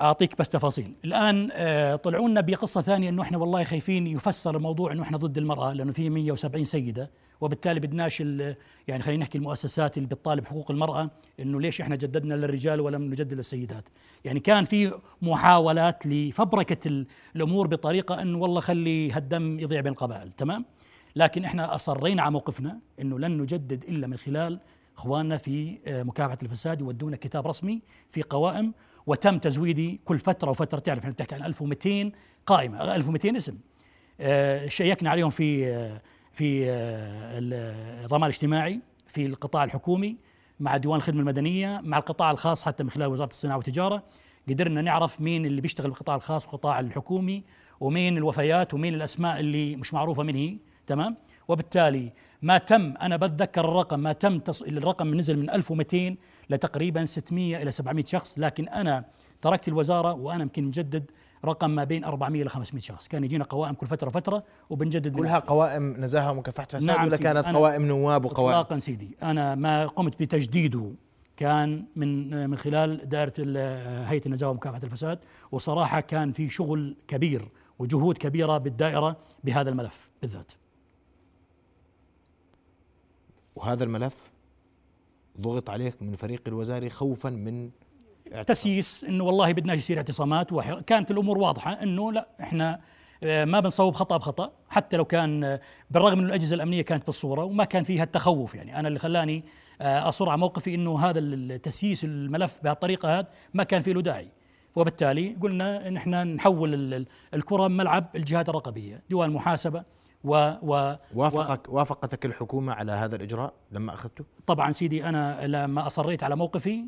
أعطيك 0.00 0.38
بس 0.38 0.48
تفاصيل. 0.48 0.94
الآن 1.04 1.48
آه، 1.52 1.96
طلعوا 1.96 2.28
لنا 2.28 2.40
بقصة 2.40 2.80
ثانية 2.82 3.08
إنه 3.08 3.22
إحنا 3.22 3.38
والله 3.38 3.64
خايفين 3.64 4.06
يفسر 4.06 4.56
الموضوع 4.56 4.92
إنه 4.92 5.02
إحنا 5.02 5.16
ضد 5.18 5.38
المرأة 5.38 5.72
لأنه 5.72 5.92
في 5.92 6.10
170 6.10 6.64
سيدة. 6.64 7.10
وبالتالي 7.40 7.80
بدناش 7.80 8.20
يعني 8.88 9.02
خلينا 9.02 9.22
نحكي 9.22 9.38
المؤسسات 9.38 9.96
اللي 9.96 10.08
بتطالب 10.08 10.44
حقوق 10.46 10.70
المرأة 10.70 11.10
إنه 11.40 11.60
ليش 11.60 11.80
إحنا 11.80 11.96
جددنا 11.96 12.34
للرجال 12.34 12.80
ولم 12.80 13.02
نجدد 13.02 13.34
للسيدات 13.34 13.88
يعني 14.24 14.40
كان 14.40 14.64
في 14.64 14.92
محاولات 15.22 16.06
لفبركة 16.06 16.88
ال- 16.88 17.06
الأمور 17.36 17.66
بطريقة 17.66 18.22
انه 18.22 18.38
والله 18.38 18.60
خلي 18.60 19.12
هالدم 19.12 19.58
يضيع 19.60 19.80
بين 19.80 19.92
القبائل 19.92 20.32
تمام؟ 20.32 20.64
لكن 21.16 21.44
إحنا 21.44 21.74
أصرينا 21.74 22.22
على 22.22 22.30
موقفنا 22.30 22.78
إنه 23.00 23.18
لن 23.18 23.38
نجدد 23.38 23.84
إلا 23.84 24.06
من 24.06 24.16
خلال 24.16 24.60
إخواننا 24.96 25.36
في 25.36 25.78
آه، 25.86 26.02
مكافحة 26.02 26.38
الفساد 26.42 26.80
يودونا 26.80 27.16
كتاب 27.16 27.46
رسمي 27.46 27.82
في 28.10 28.22
قوائم 28.22 28.72
وتم 29.06 29.38
تزويدي 29.38 30.00
كل 30.04 30.18
فترة 30.18 30.50
وفترة. 30.50 30.78
تعرف 30.78 30.98
إحنا 30.98 31.10
بنحكي 31.10 31.34
عن 31.34 31.44
1200 31.44 32.12
قائمة 32.46 32.94
1200 32.94 33.36
اسم. 33.36 33.58
آه، 34.20 34.68
شيكنا 34.68 35.10
عليهم 35.10 35.30
في 35.30 35.66
آه، 35.66 36.02
في 36.32 36.70
آه، 36.70 37.38
الضمان 38.04 38.22
الاجتماعي 38.22 38.80
في 39.06 39.26
القطاع 39.26 39.64
الحكومي 39.64 40.16
مع 40.60 40.76
ديوان 40.76 40.96
الخدمة 40.96 41.20
المدنية 41.20 41.80
مع 41.84 41.98
القطاع 41.98 42.30
الخاص 42.30 42.64
حتى 42.64 42.84
من 42.84 42.90
خلال 42.90 43.06
وزارة 43.06 43.30
الصناعة 43.30 43.56
والتجارة. 43.56 44.02
قدرنا 44.48 44.82
نعرف 44.82 45.20
مين 45.20 45.46
اللي 45.46 45.60
بيشتغل 45.60 45.90
بالقطاع 45.90 46.16
الخاص 46.16 46.44
والقطاع 46.44 46.80
الحكومي 46.80 47.42
ومين 47.80 48.16
الوفيات 48.16 48.74
ومين 48.74 48.94
الأسماء 48.94 49.40
اللي 49.40 49.76
مش 49.76 49.94
معروفة 49.94 50.22
من 50.22 50.34
هي. 50.36 50.56
تمام؟ 50.86 51.16
وبالتالي 51.48 52.12
ما 52.46 52.58
تم 52.58 52.94
أنا 53.02 53.16
بتذكر 53.16 53.64
الرقم 53.64 54.00
ما 54.00 54.12
تم 54.12 54.38
تص... 54.38 54.62
الرقم 54.62 55.14
نزل 55.14 55.38
من 55.38 55.50
1200 55.50 56.16
لتقريبا 56.50 57.04
600 57.04 57.62
إلى 57.62 57.70
700 57.70 58.04
شخص 58.04 58.38
لكن 58.38 58.68
أنا 58.68 59.04
تركت 59.42 59.68
الوزارة 59.68 60.12
وأنا 60.12 60.42
يمكن 60.42 60.64
نجدد 60.64 61.10
رقم 61.44 61.70
ما 61.70 61.84
بين 61.84 62.04
400 62.04 62.42
إلى 62.42 62.50
500 62.50 62.82
شخص. 62.82 63.08
كان 63.08 63.24
يجينا 63.24 63.44
قوائم 63.44 63.74
كل 63.74 63.86
فترة 63.86 64.10
فتره 64.10 64.44
وبنجدد 64.70 65.16
كلها 65.16 65.38
قوائم 65.38 65.96
نزاهة 66.04 66.32
ومكافحة 66.32 66.66
فساد 66.66 66.82
نعم 66.84 67.00
ولا 67.00 67.10
سيدي. 67.10 67.22
كانت 67.22 67.46
قوائم 67.46 67.86
نواب 67.86 68.24
وقوائم؟ 68.24 68.58
اطلاقا 68.58 68.78
سيدي. 68.78 69.16
أنا 69.22 69.54
ما 69.54 69.86
قمت 69.86 70.20
بتجديده 70.20 70.92
كان 71.36 71.84
من 71.96 72.46
من 72.50 72.56
خلال 72.56 73.08
دائرة 73.08 73.32
هيئة 74.08 74.26
النزاهة 74.26 74.50
ومكافحة 74.50 74.80
الفساد 74.84 75.18
وصراحة 75.52 76.00
كان 76.00 76.32
في 76.32 76.48
شغل 76.48 76.96
كبير 77.08 77.48
وجهود 77.78 78.18
كبيرة 78.18 78.58
بالدائرة 78.58 79.16
بهذا 79.44 79.70
الملف 79.70 80.08
بالذات. 80.22 80.52
وهذا 83.56 83.84
الملف 83.84 84.32
ضغط 85.40 85.70
عليك 85.70 86.02
من 86.02 86.14
فريق 86.14 86.42
الوزاري 86.48 86.88
خوفا 86.90 87.30
من 87.30 87.70
تسييس 88.46 89.04
إنه 89.04 89.24
والله 89.24 89.52
بدناش 89.52 89.78
يصير 89.78 89.96
اعتصامات 89.96 90.52
وحر... 90.52 90.80
كانت 90.80 91.10
الأمور 91.10 91.38
واضحة 91.38 91.72
إنه 91.72 92.12
لا 92.12 92.28
إحنا 92.40 92.80
آه، 93.22 93.44
ما 93.44 93.60
بنصوب 93.60 93.94
خطأ 93.94 94.16
بخطأ 94.16 94.52
حتى 94.68 94.96
لو 94.96 95.04
كان 95.04 95.44
آه، 95.44 95.60
بالرغم 95.90 96.18
من 96.18 96.24
الأجهزة 96.24 96.54
الأمنية 96.54 96.82
كانت 96.82 97.06
بالصورة 97.06 97.44
وما 97.44 97.64
كان 97.64 97.82
فيها 97.84 98.02
التخوف 98.04 98.54
يعني. 98.54 98.78
أنا 98.80 98.88
اللي 98.88 98.98
خلاني 98.98 99.44
آه، 99.80 100.08
أصر 100.08 100.28
على 100.28 100.38
موقفي 100.38 100.74
إنه 100.74 100.98
هذا 101.00 101.18
التسييس 101.18 102.04
الملف 102.04 102.60
بهالطريقة 102.64 103.18
هذه 103.18 103.26
ما 103.54 103.64
كان 103.64 103.82
في 103.82 103.92
له 103.92 104.02
داعي. 104.02 104.28
وبالتالي 104.76 105.36
قلنا 105.42 105.88
إن 105.88 105.96
إحنا 105.96 106.24
نحول 106.24 106.74
ال- 106.74 106.94
ال- 106.94 107.06
الكرة 107.34 107.68
ملعب 107.68 108.06
الجهات 108.16 108.48
الرقابية 108.48 109.02
ديوان 109.08 109.30
محاسبة 109.30 109.84
و, 110.24 110.52
و 110.62 110.96
وافقك 111.14 111.68
وافقتك 111.68 112.26
الحكومة 112.26 112.72
على 112.72 112.92
هذا 112.92 113.16
الإجراء 113.16 113.52
لما 113.72 113.94
أخذته؟ 113.94 114.24
طبعا 114.46 114.72
سيدي 114.72 115.04
أنا 115.04 115.46
لما 115.46 115.86
أصريت 115.86 116.22
على 116.22 116.36
موقفي 116.36 116.84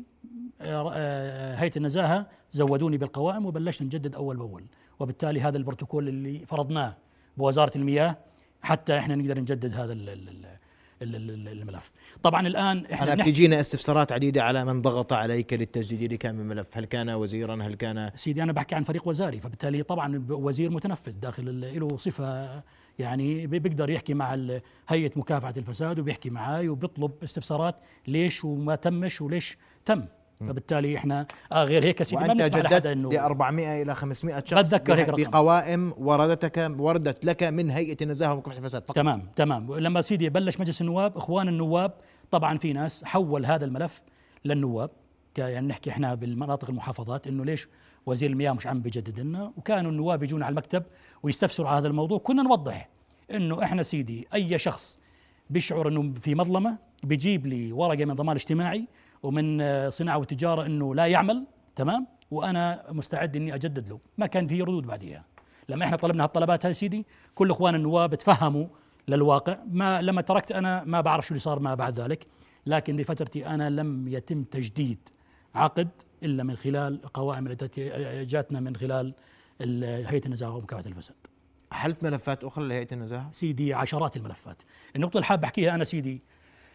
آه، 0.61 0.91
آه، 0.93 1.55
هيئة 1.55 1.71
النزاهة 1.77 2.25
زودوني 2.51 2.97
بالقوائم 2.97 3.45
وبلشنا 3.45 3.85
نجدد 3.87 4.15
أول 4.15 4.37
بأول 4.37 4.63
وبالتالي 4.99 5.41
هذا 5.41 5.57
البروتوكول 5.57 6.07
اللي 6.07 6.45
فرضناه 6.45 6.97
بوزارة 7.37 7.71
المياه 7.77 8.17
حتى 8.61 8.97
إحنا 8.97 9.15
نقدر 9.15 9.39
نجدد 9.39 9.73
هذا 9.73 9.93
ال- 9.93 10.09
ال- 10.09 10.29
ال- 10.29 11.15
ال- 11.15 11.31
ال- 11.31 11.47
الملف 11.47 11.91
طبعا 12.23 12.47
الآن 12.47 12.85
إحنا 12.85 13.13
أنا 13.13 13.23
بتجينا 13.23 13.59
استفسارات 13.59 14.11
عديدة 14.11 14.43
على 14.43 14.65
من 14.65 14.81
ضغط 14.81 15.13
عليك 15.13 15.53
للتجديد 15.53 16.13
لكامل 16.13 16.39
الملف، 16.39 16.77
هل 16.77 16.85
كان 16.85 17.09
وزيرا؟ 17.09 17.63
هل 17.63 17.75
كان 17.75 18.11
سيدي 18.15 18.43
أنا 18.43 18.51
بحكي 18.51 18.75
عن 18.75 18.83
فريق 18.83 19.07
وزاري 19.07 19.39
فبالتالي 19.39 19.83
طبعا 19.83 20.25
وزير 20.29 20.69
متنفذ 20.69 21.11
داخل 21.11 21.79
له 21.79 21.97
صفة 21.97 22.61
يعني 22.99 23.47
بي- 23.47 23.59
بيقدر 23.59 23.89
يحكي 23.89 24.13
مع 24.13 24.37
هيئة 24.87 25.11
مكافحة 25.15 25.53
الفساد 25.57 25.99
وبيحكي 25.99 26.29
معي 26.29 26.69
وبيطلب 26.69 27.11
استفسارات 27.23 27.75
ليش 28.07 28.45
وما 28.45 28.75
تمش 28.75 29.21
وليش 29.21 29.57
تم. 29.85 30.05
فبالتالي 30.39 30.97
إحنا 30.97 31.25
آه 31.51 31.63
غير 31.63 31.83
هيك 31.83 32.03
سيدي 32.03 32.21
ما 32.27 32.33
بنسمع 32.33 32.61
لحدا 32.61 32.91
إنه 32.91 33.09
ل 33.11 33.17
400 33.17 33.81
إلى 33.81 33.95
500 33.95 34.43
شخص 34.45 34.59
بتذكر 34.59 34.93
هيك 34.95 35.09
رقم. 35.09 35.23
بقوائم 35.23 35.93
وردتك 35.97 36.71
وردت 36.79 37.25
لك 37.25 37.43
من 37.43 37.69
هيئة 37.69 37.97
النزاهة 38.01 38.33
ومكافحة 38.33 38.57
الفساد 38.57 38.81
فقط. 38.83 38.95
تمام 38.95 39.27
تمام. 39.35 39.73
لما 39.75 40.01
سيدي 40.01 40.29
بلش 40.29 40.59
مجلس 40.59 40.81
النواب 40.81 41.17
إخوان 41.17 41.47
النواب 41.47 41.93
طبعا 42.31 42.57
في 42.57 42.73
ناس 42.73 43.03
حول 43.03 43.45
هذا 43.45 43.65
الملف 43.65 44.01
للنواب 44.45 44.89
يعني 45.37 45.67
نحكي 45.67 45.89
إحنا 45.89 46.15
بالمناطق 46.15 46.69
المحافظات 46.69 47.27
إنه 47.27 47.45
ليش 47.45 47.67
وزير 48.05 48.29
المياه 48.29 48.51
مش 48.53 48.67
عم 48.67 48.81
بيجدد 48.81 49.19
لنا 49.19 49.53
وكانوا 49.57 49.91
النواب 49.91 50.23
يجون 50.23 50.43
على 50.43 50.51
المكتب 50.51 50.83
ويستفسروا 51.23 51.69
على 51.69 51.77
هذا 51.77 51.87
الموضوع. 51.87 52.17
كنا 52.17 52.43
نوضح 52.43 52.89
إنه 53.31 53.63
إحنا 53.63 53.83
سيدي 53.83 54.27
أي 54.33 54.57
شخص 54.57 54.99
بيشعر 55.49 55.87
إنه 55.87 56.13
في 56.21 56.35
مظلمة 56.35 56.77
بيجيب 57.03 57.47
لي 57.47 57.71
ورقة 57.71 58.05
من 58.05 58.13
ضمان 58.13 58.35
اجتماعي 58.35 58.87
ومن 59.23 59.61
آه، 59.61 59.89
صناعة 59.89 60.17
وتجارة 60.17 60.65
إنه 60.65 60.95
لا 60.95 61.05
يعمل 61.05 61.45
تمام؟ 61.75 62.07
وأنا 62.31 62.85
مستعد 62.91 63.35
إني 63.35 63.55
أجدد 63.55 63.89
له. 63.89 63.99
ما 64.17 64.25
كان 64.25 64.47
في 64.47 64.61
ردود 64.61 64.87
بعديها. 64.87 65.25
لما 65.69 65.85
إحنا 65.85 65.97
طلبنا 65.97 66.23
هالطلبات 66.23 66.65
هاي 66.65 66.73
سيدي 66.73 67.05
كل 67.35 67.51
إخوان 67.51 67.75
النواب 67.75 68.15
تفهموا 68.15 68.67
للواقع. 69.07 69.57
ما 69.71 70.01
لما 70.01 70.21
تركت 70.21 70.51
أنا 70.51 70.83
ما 70.83 71.01
بعرف 71.01 71.25
شو 71.25 71.29
اللي 71.31 71.39
صار 71.39 71.59
ما 71.59 71.75
بعد 71.75 71.99
ذلك. 71.99 72.25
لكن 72.65 72.95
بفترتي 72.95 73.47
أنا 73.47 73.69
لم 73.69 74.07
يتم 74.07 74.43
تجديد 74.43 74.97
عقد 75.55 75.89
إلا 76.23 76.43
من 76.43 76.55
خلال 76.55 77.03
القوائم 77.03 77.47
التي 77.47 77.89
جاتنا 78.25 78.59
من 78.59 78.75
خلال 78.75 79.13
ال- 79.61 80.07
هيئة 80.07 80.25
النزاهة 80.25 80.55
ومكافحة 80.55 80.87
الفساد. 80.89 81.15
حلت 81.71 82.03
ملفات 82.03 82.43
أخرى 82.43 82.67
لهيئة 82.67 82.87
النزاهة؟ 82.93 83.31
سيدي 83.31 83.73
عشرات 83.73 84.17
الملفات. 84.17 84.61
النقطة 84.95 85.13
اللي 85.17 85.25
حاب 85.25 85.43
أحكيها 85.43 85.75
أنا 85.75 85.83
سيدي 85.83 86.21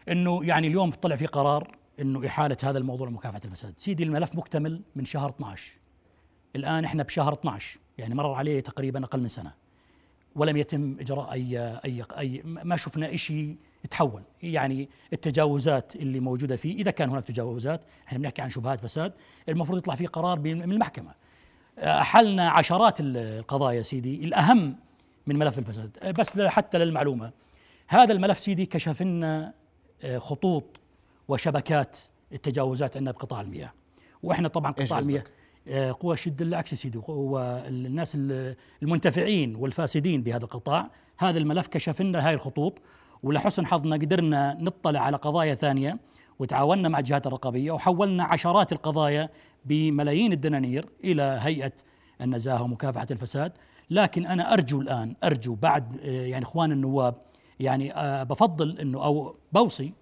أنه 0.09 0.45
يعني 0.45 0.67
اليوم 0.67 0.91
طلع 0.91 1.15
في 1.15 1.25
قرار 1.25 1.77
أنه 1.99 2.27
إحالة 2.27 2.57
هذا 2.63 2.77
الموضوع 2.77 3.07
لمكافحة 3.07 3.41
الفساد. 3.45 3.73
سيدي 3.77 4.03
الملف 4.03 4.35
مكتمل 4.35 4.81
من 4.95 5.05
شهر 5.05 5.29
12 5.29 5.71
الآن 6.55 6.85
إحنا 6.85 7.03
بشهر 7.03 7.33
12 7.33 7.79
يعني 7.97 8.15
مرر 8.15 8.33
عليه 8.33 8.59
تقريبا 8.59 9.03
أقل 9.03 9.21
من 9.21 9.27
سنة. 9.27 9.51
ولم 10.35 10.57
يتم 10.57 10.97
إجراء 10.99 11.31
أي 11.31 11.59
أي 11.85 12.03
أي 12.17 12.41
ما 12.45 12.75
شفنا 12.75 13.15
شيء 13.15 13.55
تحول 13.85 14.21
يعني 14.43 14.89
التجاوزات 15.13 15.95
اللي 15.95 16.19
موجودة 16.19 16.55
فيه 16.55 16.75
إذا 16.75 16.91
كان 16.91 17.09
هناك 17.09 17.23
تجاوزات 17.23 17.81
إحنا 18.07 18.17
بنحكي 18.19 18.41
عن 18.41 18.49
شبهات 18.49 18.79
فساد 18.79 19.13
المفروض 19.49 19.77
يطلع 19.77 19.95
فيه 19.95 20.07
قرار 20.07 20.39
من 20.39 20.71
المحكمة. 20.71 21.13
أحلنا 21.79 22.49
عشرات 22.49 22.97
القضايا 22.99 23.81
سيدي 23.81 24.25
الأهم 24.25 24.75
من 25.27 25.35
ملف 25.35 25.59
الفساد. 25.59 26.13
بس 26.19 26.39
حتى 26.39 26.77
للمعلومة. 26.77 27.31
هذا 27.87 28.13
الملف 28.13 28.39
سيدي 28.39 28.65
كشف 28.65 29.01
لنا 29.01 29.53
آه، 30.03 30.17
خطوط 30.17 30.63
وشبكات 31.27 31.97
التجاوزات 32.33 32.97
عندنا 32.97 33.11
بقطاع 33.11 33.41
المياه. 33.41 33.73
وإحنا 34.23 34.47
طبعا 34.47 34.71
قطاع 34.71 34.99
المياه؟ 34.99 35.23
آه، 35.67 35.91
قوى 35.99 36.17
شد 36.17 36.41
العكس 36.41 36.73
سيدي. 36.73 37.01
والناس 37.07 38.15
ال- 38.15 38.55
المنتفعين 38.83 39.55
والفاسدين 39.55 40.23
بهذا 40.23 40.43
القطاع 40.43 40.89
هذا 41.17 41.37
الملف 41.37 41.67
كشف 41.67 42.01
لنا 42.01 42.27
هاي 42.27 42.33
الخطوط 42.33 42.77
ولحسن 43.25 43.65
حظنا 43.65 43.95
قدرنا 43.95 44.57
نطلع 44.59 44.99
على 44.99 45.17
قضايا 45.17 45.55
ثانية 45.55 45.97
وتعاوننا 46.39 46.89
مع 46.89 46.99
الجهات 46.99 47.27
الرقابية 47.27 47.71
وحولنا 47.71 48.23
عشرات 48.23 48.71
القضايا 48.71 49.29
بملايين 49.65 50.33
الدنانير 50.33 50.89
إلى 51.03 51.39
هيئة 51.41 51.71
النزاهة 52.21 52.63
ومكافحة 52.63 53.07
الفساد. 53.11 53.51
لكن 53.89 54.25
أنا 54.25 54.53
أرجو 54.53 54.81
الآن 54.81 55.15
أرجو 55.23 55.55
بعد 55.55 55.97
آه، 56.03 56.25
يعني 56.25 56.45
إخوان 56.45 56.71
النواب 56.71 57.15
يعني 57.59 57.95
آه، 57.95 58.23
بفضل 58.23 58.79
إنه 58.79 59.03
أو 59.03 59.35
بوصي 59.51 59.93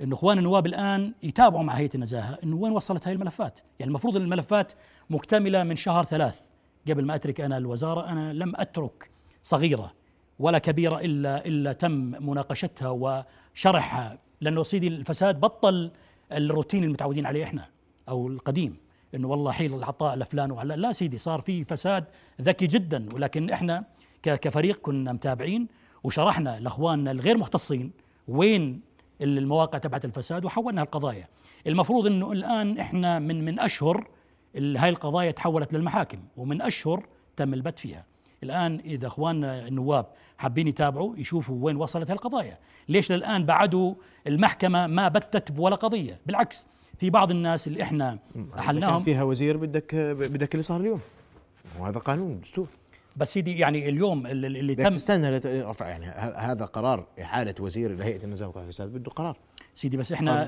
إنه 0.00 0.14
إخوان 0.14 0.38
النواب 0.38 0.66
الآن 0.66 1.14
يتابعوا 1.22 1.62
مع 1.62 1.72
هيئة 1.72 1.90
النزاهة 1.94 2.38
إنه 2.44 2.56
وين 2.56 2.72
وصلت 2.72 3.08
هاي 3.08 3.14
الملفات، 3.14 3.60
يعني 3.78 3.88
المفروض 3.88 4.16
إن 4.16 4.22
الملفات 4.22 4.72
مكتملة 5.10 5.62
من 5.62 5.76
شهر 5.76 6.04
ثلاث. 6.04 6.40
قبل 6.88 7.04
ما 7.04 7.14
أترك 7.14 7.40
أنا 7.40 7.58
الوزارة 7.58 8.08
أنا 8.08 8.32
لم 8.32 8.52
أترك 8.56 9.10
صغيرة. 9.42 9.97
ولا 10.38 10.58
كبيره 10.58 11.00
إلا 11.00 11.46
إلا 11.46 11.72
تم 11.72 11.90
مناقشتها 12.30 12.88
وشرحها 12.90 14.18
لأنه 14.40 14.62
سيدي 14.62 14.88
الفساد 14.88 15.40
بطل 15.40 15.90
الروتين 16.32 16.84
المتعودين 16.84 17.26
عليه 17.26 17.44
إحنا 17.44 17.68
أو 18.08 18.28
القديم. 18.28 18.76
إنه 19.14 19.28
والله 19.28 19.52
حيل 19.52 19.74
العطاء 19.74 20.16
لفلان 20.16 20.50
وعلى 20.50 20.76
لا 20.76 20.92
سيدي 20.92 21.18
صار 21.18 21.40
في 21.40 21.64
فساد 21.64 22.04
ذكي 22.40 22.66
جدا. 22.66 23.08
ولكن 23.14 23.50
إحنا 23.50 23.84
ك- 24.22 24.34
كفريق 24.40 24.80
كنا 24.80 25.12
متابعين 25.12 25.68
وشرحنا 26.04 26.60
لإخواننا 26.60 27.10
الغير 27.10 27.38
مختصين 27.38 27.92
وين 28.28 28.80
المواقع 29.20 29.78
تبعت 29.78 30.04
الفساد 30.04 30.44
وحولنا 30.44 30.82
القضايا. 30.82 31.28
المفروض 31.66 32.06
إنه 32.06 32.32
الآن 32.32 32.78
إحنا 32.78 33.18
من 33.18 33.44
من 33.44 33.60
أشهر 33.60 34.08
هاي 34.56 34.88
القضايا 34.88 35.30
تحولت 35.30 35.72
للمحاكم 35.74 36.18
ومن 36.36 36.62
أشهر 36.62 37.06
تم 37.36 37.54
البت 37.54 37.78
فيها. 37.78 38.04
الآن 38.42 38.80
إذا 38.84 39.06
أخواننا 39.06 39.68
النواب 39.68 40.06
حابين 40.38 40.68
يتابعوا 40.68 41.16
يشوفوا 41.16 41.56
وين 41.60 41.76
وصلت 41.76 42.10
هالقضايا. 42.10 42.58
ليش 42.88 43.12
للآن 43.12 43.46
بعدوا 43.46 43.94
المحكمة 44.26 44.86
ما 44.86 45.08
بتت 45.08 45.52
ولا 45.58 45.76
قضية؟ 45.76 46.20
بالعكس 46.26 46.66
في 46.98 47.10
بعض 47.10 47.30
الناس 47.30 47.66
اللي 47.66 47.82
إحنا 47.82 48.18
كان 48.34 48.48
احلناهم 48.58 49.02
فيها 49.02 49.22
وزير 49.22 49.56
بدك 49.56 49.94
بدك 49.94 50.54
اللي 50.54 50.62
صار 50.62 50.80
اليوم. 50.80 51.00
وهذا 51.78 51.98
قانون 51.98 52.40
دستور. 52.40 52.66
بس 53.16 53.32
سيدي 53.32 53.58
يعني 53.58 53.88
اليوم 53.88 54.26
اللي 54.26 54.74
تم 54.74 54.88
تستنى 54.88 55.30
لترفع 55.30 55.88
يعني 55.88 56.06
هذا 56.36 56.64
قرار 56.64 57.06
احاله 57.22 57.54
وزير 57.60 57.96
لهيئه 57.96 58.24
النزاهه 58.24 58.48
ومكافحه 58.48 58.66
الفساد 58.66 58.92
بده 58.92 59.10
قرار. 59.10 59.36
سيدي 59.74 59.96
بس 59.96 60.12
إحنا. 60.12 60.46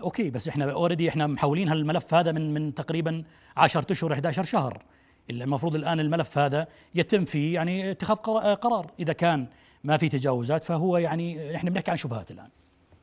أوكي 0.00 0.30
بس 0.30 0.48
إحنا 0.48 0.72
already 0.72 1.08
إحنا 1.08 1.26
محولين 1.26 1.68
هالملف 1.68 2.14
هذا 2.14 2.32
من 2.32 2.54
من 2.54 2.74
تقريبا 2.74 3.24
10 3.56 3.86
أشهر 3.92 4.12
11 4.12 4.44
شهر. 4.44 4.82
المفروض 5.30 5.74
الآن 5.74 6.00
الملف 6.00 6.38
هذا 6.38 6.66
يتم 6.94 7.24
فيه 7.24 7.54
يعني 7.54 7.90
اتخاذ 7.90 8.16
قرا- 8.16 8.54
قرار. 8.54 8.90
إذا 9.00 9.12
كان 9.12 9.46
ما 9.84 9.96
في 9.96 10.08
تجاوزات 10.08 10.64
فهو 10.64 10.96
يعني 10.96 11.56
إحنا 11.56 11.70
بنحكي 11.70 11.90
عن 11.90 11.96
شبهات 11.96 12.30
الآن. 12.30 12.48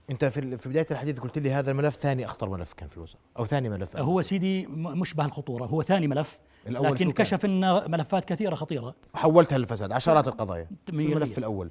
أنت 0.10 0.26
في 0.26 0.58
في 0.58 0.70
بداية 0.70 0.86
الحديث 0.92 1.20
قلت 1.20 1.38
لي 1.40 1.52
هذا 1.52 1.72
الملف 1.72 1.96
ثاني 1.96 2.26
أخطر 2.26 2.50
ملف 2.50 2.74
كان 2.74 2.90
في 2.90 2.98
الوزاره 2.98 3.20
أو 3.40 3.46
ثاني 3.46 3.70
ملف. 3.70 3.98
هو 3.98 4.22
سيدي 4.22 4.66
م- 4.68 5.00
مش 5.00 5.14
بهالخطوره 5.14 5.64
هو 5.66 5.82
ثاني 5.82 6.08
ملف 6.08 6.40
الأول 6.68 6.92
لكن؟ 6.92 7.12
كشف 7.12 7.46
لنا 7.46 7.88
ملفات 7.88 8.26
كثيرة 8.26 8.56
خطيرة. 8.56 8.96
حولتها 9.16 9.58
للفساد 9.58 9.92
عشرات 9.92 10.28
القضايا. 10.28 10.68
الملف. 10.90 11.38
الأول؟ 11.38 11.70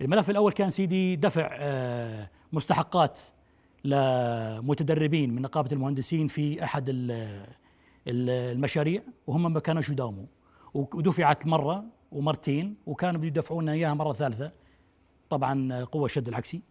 الملف 0.00 0.30
الأول 0.30 0.52
كان 0.52 0.70
سيدي 0.70 1.16
دفع 1.16 1.48
آه، 1.52 2.28
مستحقات 2.52 3.20
لمتدربين 3.84 5.34
من 5.34 5.42
نقابة 5.42 5.72
المهندسين 5.72 6.28
في 6.28 6.64
أحد 6.64 6.84
المشاريع 8.06 9.02
وهم 9.26 9.52
ما 9.52 9.60
كانوش 9.60 9.88
يداوموا. 9.88 10.26
ودفعت 10.74 11.46
مرة 11.46 11.84
ومرتين 12.12 12.76
وكانوا 12.86 13.20
بده 13.20 13.26
يدفعوا 13.26 13.62
لنا 13.62 13.72
إياها 13.72 13.94
مرة 13.94 14.12
ثالثة. 14.12 14.52
طبعا 15.30 15.84
قوة 15.84 16.04
الشد 16.04 16.28
العكسي 16.28 16.62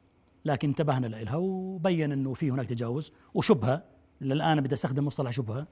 لكن 0.46 0.68
انتبهنا 0.70 1.08
لها 1.08 1.36
وبين 1.36 2.12
إنه 2.12 2.34
في 2.34 2.52
هناك 2.52 2.70
تجاوز. 2.70 3.12
وشبهة 3.34 3.84
للآن 4.22 4.62
بدي 4.62 4.74
أستخدم 4.74 5.06
مصطلح 5.06 5.32
شبهة. 5.32 5.68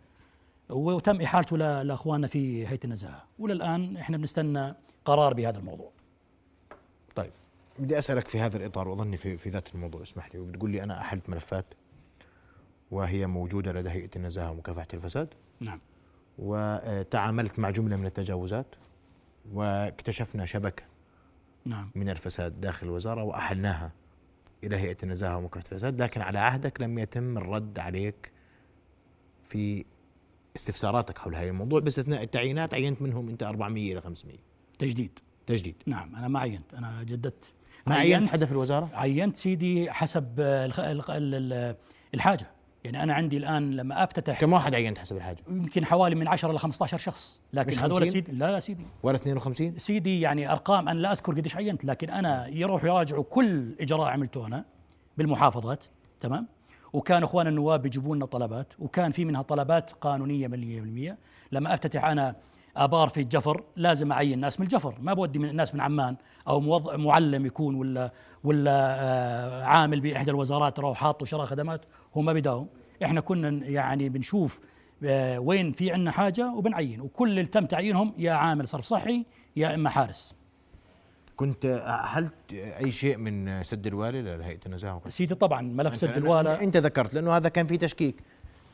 وتم 0.69 1.21
إحالته 1.21 1.57
لأخواننا 1.57 2.27
في 2.27 2.67
هيئة 2.67 2.79
النزاهة. 2.85 3.23
وللآن 3.39 3.97
إحنا 3.97 4.17
بنستنى 4.17 4.75
قرار 5.05 5.33
بهذا 5.33 5.59
الموضوع. 5.59 5.91
طيب 7.15 7.31
بدي 7.79 7.97
أسألك 7.97 8.27
في 8.27 8.39
هذا 8.39 8.57
الإطار 8.57 8.87
وأظني 8.87 9.17
في 9.17 9.37
في 9.37 9.49
ذات 9.49 9.75
الموضوع 9.75 10.01
اسمح 10.01 10.35
لي 10.35 10.39
وبتقول 10.39 10.69
لي 10.69 10.83
أنا 10.83 11.01
أحلت 11.01 11.29
ملفات 11.29 11.65
وهي 12.91 13.27
موجودة 13.27 13.71
لدى 13.73 13.89
هيئة 13.89 14.09
النزاهة 14.15 14.51
ومكافحة 14.51 14.87
الفساد؟ 14.93 15.27
نعم. 15.59 15.79
وتعاملت 16.37 17.59
مع 17.59 17.69
جملة 17.69 17.95
من 17.95 18.05
التجاوزات 18.05 18.75
واكتشفنا 19.53 20.45
شبكة 20.45 20.83
نعم. 21.65 21.89
من 21.95 22.09
الفساد 22.09 22.61
داخل 22.61 22.87
الوزارة 22.87 23.23
وأحلناها 23.23 23.91
إلى 24.63 24.75
هيئة 24.77 24.97
النزاهة 25.03 25.37
ومكافحة 25.37 25.71
الفساد 25.71 26.01
لكن 26.01 26.21
على 26.21 26.39
عهدك 26.39 26.81
لم 26.81 26.99
يتم 26.99 27.37
الرد 27.37 27.79
عليك 27.79 28.31
في 29.45 29.85
استفساراتك 30.55 31.17
حول 31.17 31.35
هذا 31.35 31.49
الموضوع 31.49 31.79
باستثناء 31.79 32.23
التعيينات 32.23 32.73
عينت 32.73 33.01
منهم 33.01 33.29
أنت 33.29 33.43
400 33.43 33.91
إلى 33.93 34.01
500 34.01 34.37
تجديد. 34.79 35.19
تجديد. 35.47 35.75
نعم 35.85 36.15
أنا 36.15 36.27
ما 36.27 36.39
عينت 36.39 36.73
أنا 36.73 37.03
جددت. 37.03 37.53
ما 37.87 37.95
عينت 37.95 38.27
حدا 38.27 38.45
في 38.45 38.51
الوزارة؟ 38.51 38.89
عينت 38.93 39.37
سيدي 39.37 39.91
حسب 39.91 40.39
الخ- 40.39 40.79
يعني 42.83 43.03
أنا 43.03 43.13
عندي 43.13 43.37
الآن 43.37 43.71
لما 43.71 44.03
أفتتح 44.03 44.39
كم 44.39 44.53
واحد 44.53 44.75
عينت 44.75 44.97
حسب 44.97 45.17
الحاجة؟ 45.17 45.37
يمكن 45.49 45.85
حوالي 45.85 46.15
من 46.15 46.27
10 46.27 46.51
ل 46.51 46.59
15 46.59 46.97
شخص. 46.97 47.41
لكن 47.53 47.67
مش 47.67 47.79
هذول 47.79 47.93
50 47.93 48.11
سيدي 48.11 48.31
لا 48.31 48.51
لا 48.51 48.59
سيدي. 48.59 48.85
ولا 49.03 49.15
52 49.15 49.79
سيدي 49.79 50.21
يعني 50.21 50.51
أرقام 50.51 50.89
أنا 50.89 50.99
لا 50.99 51.11
أذكر 51.11 51.33
قديش 51.33 51.55
عينت 51.55 51.85
لكن 51.85 52.09
أنا 52.09 52.47
يروحوا 52.47 52.87
يراجعوا 52.87 53.23
كل 53.23 53.75
إجراء 53.81 54.07
عملته 54.07 54.47
أنا 54.47 54.65
بالمحافظات 55.17 55.85
تمام؟ 56.21 56.47
وكان 56.93 57.23
إخوان 57.23 57.47
النواب 57.47 57.81
بيجيبوا 57.81 58.15
لنا 58.15 58.25
طلبات 58.25 58.73
وكان 58.79 59.11
في 59.11 59.25
منها 59.25 59.41
طلبات 59.41 59.91
قانونية 59.91 60.47
100% 60.47 61.15
لما 61.51 61.73
أفتتح 61.73 62.05
أنا 62.05 62.35
آبار 62.77 63.09
في 63.09 63.21
الجفر 63.21 63.63
لازم 63.75 64.11
أعين 64.11 64.39
ناس 64.39 64.59
من 64.59 64.65
الجفر. 64.65 64.95
ما 65.01 65.13
بودي 65.13 65.39
من 65.39 65.49
الناس 65.49 65.73
من 65.75 65.81
عمان 65.81 66.15
أو 66.47 66.59
موظ... 66.59 66.95
معلم 66.95 67.45
يكون 67.45 67.75
ولا 67.75 68.11
ولا 68.43 68.71
آه 68.99 69.63
عامل 69.63 69.99
بإحدى 69.99 70.31
الوزارات 70.31 70.79
راح 70.79 70.97
حاطه 70.97 71.25
شراء 71.25 71.45
خدمات. 71.45 71.81
هو 72.17 72.21
ما 72.21 72.33
بداهم. 72.33 72.67
إحنا 73.03 73.21
كنا 73.21 73.49
يعني 73.67 74.09
بنشوف 74.09 74.61
آه 75.03 75.39
وين 75.39 75.71
في 75.71 75.91
عندنا 75.91 76.11
حاجة 76.11 76.53
وبنعين. 76.53 77.01
وكل 77.01 77.29
اللي 77.29 77.45
تم 77.45 77.65
تعيينهم 77.65 78.13
يا 78.17 78.31
عامل 78.31 78.67
صرف 78.67 78.85
صحي 78.85 79.25
يا 79.55 79.75
إما 79.75 79.89
حارس. 79.89 80.33
كنت 81.35 81.65
هل 82.03 82.29
أي 82.53 82.91
شيء 82.91 83.17
من 83.17 83.63
سد 83.63 83.87
الوالي 83.87 84.21
لهيئة 84.21 84.59
النزاهة؟ 84.65 85.01
سيدي 85.09 85.35
طبعا 85.35 85.61
ملف 85.61 85.97
سد 85.97 86.13
أنا- 86.13 86.17
الوالا 86.17 86.63
أنت 86.63 86.77
ذكرت 86.77 87.13
لأنه 87.13 87.31
هذا 87.37 87.49
كان 87.49 87.67
في 87.67 87.77
تشكيك 87.77 88.15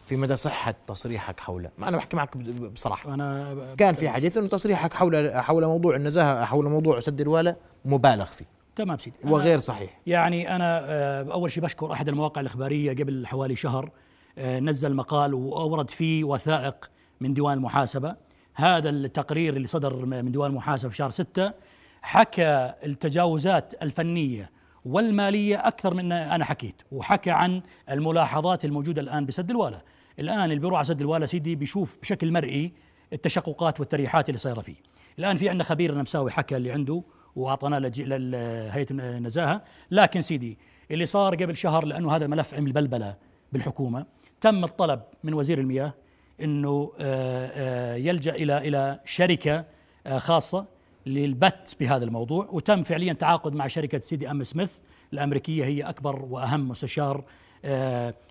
في 0.06 0.16
مدى 0.16 0.36
صحة 0.36 0.76
تصريحك 0.88 1.40
حوله. 1.40 1.70
ما 1.78 1.88
أنا 1.88 1.98
بحكي 1.98 2.18
معك 2.18 2.38
بصراحة. 2.38 3.14
أنا 3.14 3.56
كان 3.78 3.94
في 3.94 4.10
حديث 4.10 4.38
إنه 4.38 4.48
تصريحك 4.48 4.94
حول 4.94 5.32
حول 5.36 5.66
موضوع 5.66 5.96
النزاهة 5.96 6.46
حول 6.46 6.70
موضوع 6.70 7.00
سد 7.00 7.22
الوالة 7.22 7.56
مبالغ 7.86 8.26
فيه. 8.26 8.46
تمام 8.76 8.98
سيدي 8.98 9.18
أنا- 9.24 9.28
وغير 9.28 9.58
صحيح. 9.58 10.00
يعني 10.08 10.56
أنا 10.56 10.80
آه، 10.84 11.24
أول 11.34 11.52
شيء 11.52 11.64
بشكر 11.64 11.94
أحد 11.94 12.10
المواقع 12.10 12.42
الإخبارية 12.42 12.92
قبل 12.92 13.28
حوالي 13.28 13.56
شهر 13.56 13.92
آه، 14.38 14.60
نزل 14.60 14.94
مقال 14.94 15.34
وأورد 15.34 15.90
فيه 15.90 16.24
وثائق 16.24 16.90
من 17.22 17.34
ديوان 17.34 17.58
المحاسبة. 17.58 18.16
هذا 18.56 18.90
التقرير 18.90 19.56
اللي 19.56 19.68
صدر 19.68 20.06
من 20.06 20.32
ديوان 20.32 20.50
المحاسبة 20.52 20.90
في 20.90 20.96
شهر 20.96 21.10
ستة 21.10 21.52
حكى 22.02 22.74
التجاوزات 22.84 23.74
الفنية 23.84 24.52
والمالية 24.86 25.68
أكثر 25.68 25.94
من 25.94 26.12
أنا 26.12 26.46
حكيت 26.46 26.82
وحكى 26.92 27.32
عن 27.32 27.62
الملاحظات 27.92 28.66
الموجودة 28.66 29.02
الآن 29.02 29.26
بسد 29.26 29.50
الوالا 29.50 29.82
الآن 30.20 30.44
اللي 30.44 30.56
بيروح 30.60 30.78
على 30.78 30.86
سد 30.86 31.02
الوالا 31.02 31.26
سيدي 31.26 31.56
بيشوف 31.56 31.98
بشكل 32.02 32.32
مرئي 32.32 32.72
التشققات 33.14 33.80
والتريحات 33.80 34.30
اللي 34.30 34.38
صايرة 34.40 34.62
فيه. 34.62 34.76
الآن 35.20 35.38
في 35.38 35.50
عندنا 35.50 35.64
خبير 35.64 35.96
نمساوي 35.96 36.32
حكى 36.32 36.58
اللي 36.58 36.72
عنده 36.72 37.04
واعطيناه 37.36 37.80
لهيئه 37.80 38.88
النزاهه 38.92 39.62
لكن 39.92 40.22
سيدي 40.22 40.58
اللي 40.92 41.06
صار 41.06 41.36
قبل 41.36 41.56
شهر 41.56 41.86
لأنه 41.86 42.16
هذا 42.16 42.28
ملف 42.28 42.54
عمل 42.54 42.72
بلبله 42.72 43.16
بالحكومة 43.54 44.06
تم 44.42 44.64
الطلب 44.64 45.02
من 45.24 45.34
وزير 45.34 45.60
المياه 45.60 45.94
إنه 46.42 46.92
آه، 47.00 47.52
آه، 47.54 47.96
يلجأ 47.96 48.36
إلى 48.36 48.58
إلى 48.58 49.00
شركة 49.06 49.66
آه، 50.08 50.18
خاصة 50.18 50.66
للبت 51.06 51.76
بهذا 51.80 52.04
الموضوع. 52.06 52.48
وتم 52.52 52.84
فعليا 52.84 53.14
تعاقد 53.14 53.54
مع 53.54 53.68
شركة 53.68 54.00
سيدي 54.00 54.32
أم 54.32 54.44
سميث 54.44 54.74
الأمريكية 55.14 55.66
هي 55.66 55.82
أكبر 55.82 56.26
وأهم 56.30 56.70
مستشار 56.70 57.24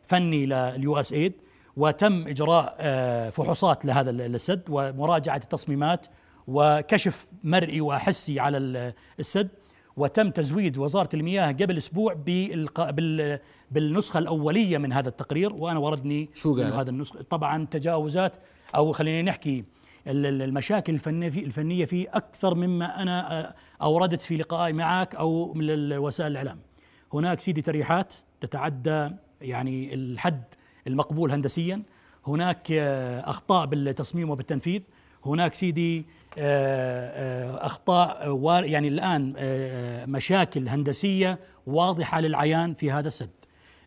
فني 0.07 0.47
لليو 0.47 0.97
إس 0.97 1.13
إيد. 1.13 1.33
وتم 1.77 2.27
إجراء 2.27 2.77
فحوصات 3.31 3.85
لهذا 3.85 4.11
السد 4.11 4.63
ومراجعة 4.69 5.37
التصميمات 5.37 6.07
وكشف 6.47 7.27
مرئي 7.45 7.81
وحسي 7.81 8.41
على 8.41 8.57
ال- 8.59 8.93
السد 9.21 9.49
وتم 9.97 10.31
تزويد 10.31 10.79
وزارة 10.79 11.09
المياه 11.15 11.53
قبل 11.53 11.77
أسبوع 11.77 12.13
بالنسخة 13.71 14.19
الأولية 14.19 14.79
من 14.79 14.93
هذا 14.93 15.09
التقرير 15.09 15.53
وأنا 15.53 15.79
وردني 15.79 16.29
شو 16.35 16.55
قال؟ 16.63 16.73
هذا 16.73 16.91
النسخة. 16.91 17.23
طبعا 17.23 17.67
تجاوزات 17.71 18.37
أو 18.75 18.93
خلينا 18.93 19.23
نحكي 19.31 19.65
ال- 20.07 20.27
ال- 20.27 20.43
المشاكل 20.43 20.95
الفنية 20.95 21.29
في 21.29 21.45
الفنية 21.45 21.85
فيه 21.85 22.07
أكثر 22.13 22.55
مما 22.55 23.03
أنا 23.03 23.41
آه، 23.41 23.55
أوردت 23.83 24.21
في 24.21 24.37
لقائي 24.37 24.73
معك 24.73 25.15
أو 25.15 25.53
من 25.53 25.93
وسائل 25.93 26.31
الإعلام. 26.33 26.59
هناك 27.15 27.41
سيدي 27.41 27.63
تريحات 27.63 28.15
تتعدى 28.41 29.11
يعني 29.41 29.95
الحد 29.95 30.45
المقبول 30.87 31.31
هندسيا. 31.31 31.83
هناك 32.27 32.67
آه، 32.73 33.31
أخطاء 33.31 33.67
بالتصميم 33.67 34.31
وبالتنفيذ. 34.31 34.83
هناك 35.27 35.55
سيدي 35.55 36.07
أخطاء 37.67 38.29
وار- 38.29 38.65
يعني 38.65 38.89
الآن 38.89 39.35
آه، 39.37 40.05
مشاكل 40.07 40.69
هندسية 40.69 41.39
واضحة 41.67 42.21
للعيان 42.21 42.75
في 42.75 42.91
هذا 42.93 43.09
السد. 43.09 43.31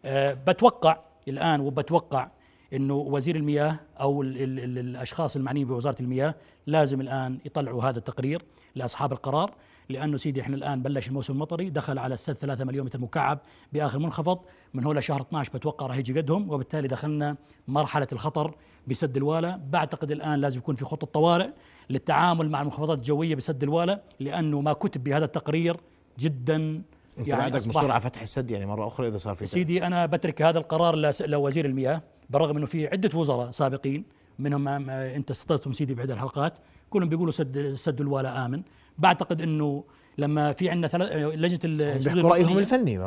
آه، 0.05 0.33
بتوقع 0.47 0.97
الآن 1.27 1.59
وبتوقع 1.59 2.27
إنه 2.73 2.93
وزير 2.93 3.35
المياه 3.35 3.79
أو 4.01 4.21
ال 4.21 4.37
ال 4.43 4.59
ال 4.59 4.77
الأشخاص 4.79 5.35
المعنيين 5.35 5.67
بوزارة 5.67 5.95
المياه 6.01 6.35
لازم 6.67 7.01
الآن 7.01 7.39
يطلعوا 7.45 7.83
هذا 7.83 7.97
التقرير 7.97 8.41
لأصحاب 8.75 9.11
القرار. 9.11 9.51
لأنه 9.89 10.17
سيدي 10.17 10.41
إحنا 10.41 10.55
الآن 10.55 10.81
بلش 10.83 11.07
الموسم 11.07 11.33
المطري 11.33 11.69
دخل 11.69 11.97
على 11.99 12.13
السد 12.13 12.33
3 12.33 12.65
مليون 12.65 12.85
متر 12.85 12.99
مكعب 12.99 13.39
بآخر 13.73 13.99
منخفض 13.99 14.39
من 14.73 14.83
هو 14.85 14.91
لشهر 14.93 15.21
12 15.21 15.51
بتوقع 15.53 15.85
راح 15.87 15.97
يجي 15.97 16.19
قدهم 16.21 16.49
وبالتالي 16.51 16.87
دخلنا 16.87 17.35
مرحلة 17.67 18.07
الخطر 18.11 18.55
بسد 18.87 19.17
الوالا 19.17 19.59
بعتقد 19.69 20.11
الآن 20.11 20.39
لازم 20.41 20.57
يكون 20.59 20.75
في 20.75 20.85
خطة 20.85 21.07
طوارئ 21.07 21.49
للتعامل 21.89 22.49
مع 22.49 22.61
المنخفضات 22.61 22.97
الجوية 22.97 23.35
بسد 23.35 23.63
الوالا 23.63 24.01
لأنه 24.19 24.61
ما 24.61 24.73
كتب 24.73 25.03
بهذا 25.03 25.25
التقرير 25.25 25.77
جدا 26.19 26.55
أنت 26.55 27.27
يعني 27.27 27.59
أصبح- 27.59 27.67
مصر 27.67 27.91
على 27.91 28.01
فتح 28.01 28.21
السد 28.21 28.51
يعني 28.51 28.65
مرة 28.65 28.87
أخرى 28.87 29.07
إذا 29.07 29.17
صار 29.17 29.35
في 29.35 29.45
سيدي 29.45 29.87
أنا 29.87 30.05
بترك 30.05 30.41
هذا 30.41 30.57
القرار 30.59 30.95
لوزير 31.25 31.65
المياه 31.65 32.01
بالرغم 32.29 32.57
إنه 32.57 32.65
في 32.65 32.87
عدة 32.87 33.17
وزراء 33.19 33.51
سابقين 33.51 34.03
منهم 34.39 34.67
أنت 34.89 35.31
استضفتهم 35.31 35.73
سيدي 35.73 35.93
بعدة 35.93 36.13
الحلقات 36.13 36.57
كلهم 36.89 37.09
بيقولوا 37.09 37.31
سد 37.31 37.73
سد 37.75 38.01
الوالا 38.01 38.45
آمن. 38.45 38.61
بعتقد 38.97 39.41
إنه 39.41 39.83
لما 40.17 40.53
في 40.53 40.69
عندنا 40.69 40.87
ثلاث 40.87 41.11
لجنة 41.13 41.59
السدود 41.63 42.25
رأيهم 42.25 42.57
الفني. 42.57 42.97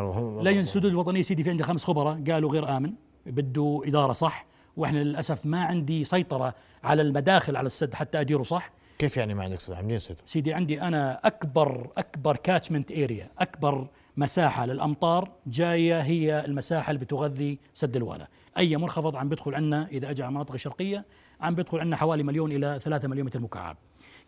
لجنة 0.43 0.61
السدود 0.61 0.91
الوطنية 0.91 1.23
سيدي 1.23 1.45
في 1.45 1.51
عندي 1.51 1.63
خمس 1.63 1.85
خبراء 1.85 2.23
قالوا 2.31 2.51
غير 2.51 2.77
آمن 2.77 2.93
بده 3.27 3.83
إدارة 3.85 4.13
صح 4.13 4.47
وإحنا 4.77 4.99
للأسف 4.99 5.47
ما 5.47 5.65
عندي 5.65 6.05
سيطرة 6.05 6.55
على 6.85 7.03
المداخل 7.03 7.57
على 7.57 7.67
السد 7.67 7.95
حتى 7.95 8.21
أديره 8.21 8.43
صح. 8.43 8.71
كيف 8.99 9.17
يعني 9.17 9.35
ما 9.35 9.45
عندك 9.45 9.61
سد؟ 9.61 9.73
عاملين 9.73 9.99
سد. 9.99 10.17
سيدي 10.27 10.55
عندي 10.55 10.83
أنا 10.83 11.21
اكبر 11.25 11.91
أكبر 11.99 12.37
catchment 12.37 12.93
area 12.93 13.31
أكبر 13.39 13.87
مساحة 14.17 14.67
للأمطار 14.67 15.31
جاية 15.47 16.01
هي 16.01 16.45
المساحة 16.45 16.91
اللي 16.91 17.05
بتغذي 17.05 17.59
سد 17.75 17.97
الوالا 17.97 18.29
أي 18.59 18.77
منخفض 18.77 19.17
عم 19.17 19.29
بيدخل 19.29 19.55
عنا 19.55 19.89
إذا 19.93 20.11
أجى 20.11 20.23
على 20.23 20.29
المناطق 20.29 20.53
الشرقية 20.53 21.05
عم 21.41 21.55
بيدخل 21.55 21.79
عنا 21.79 21.97
حوالي 21.97 22.23
مليون 22.23 22.53
إلى 22.53 22.81
ثلاثة 22.83 23.09
مليون 23.09 23.27
متر 23.27 23.41
مكعب. 23.41 23.77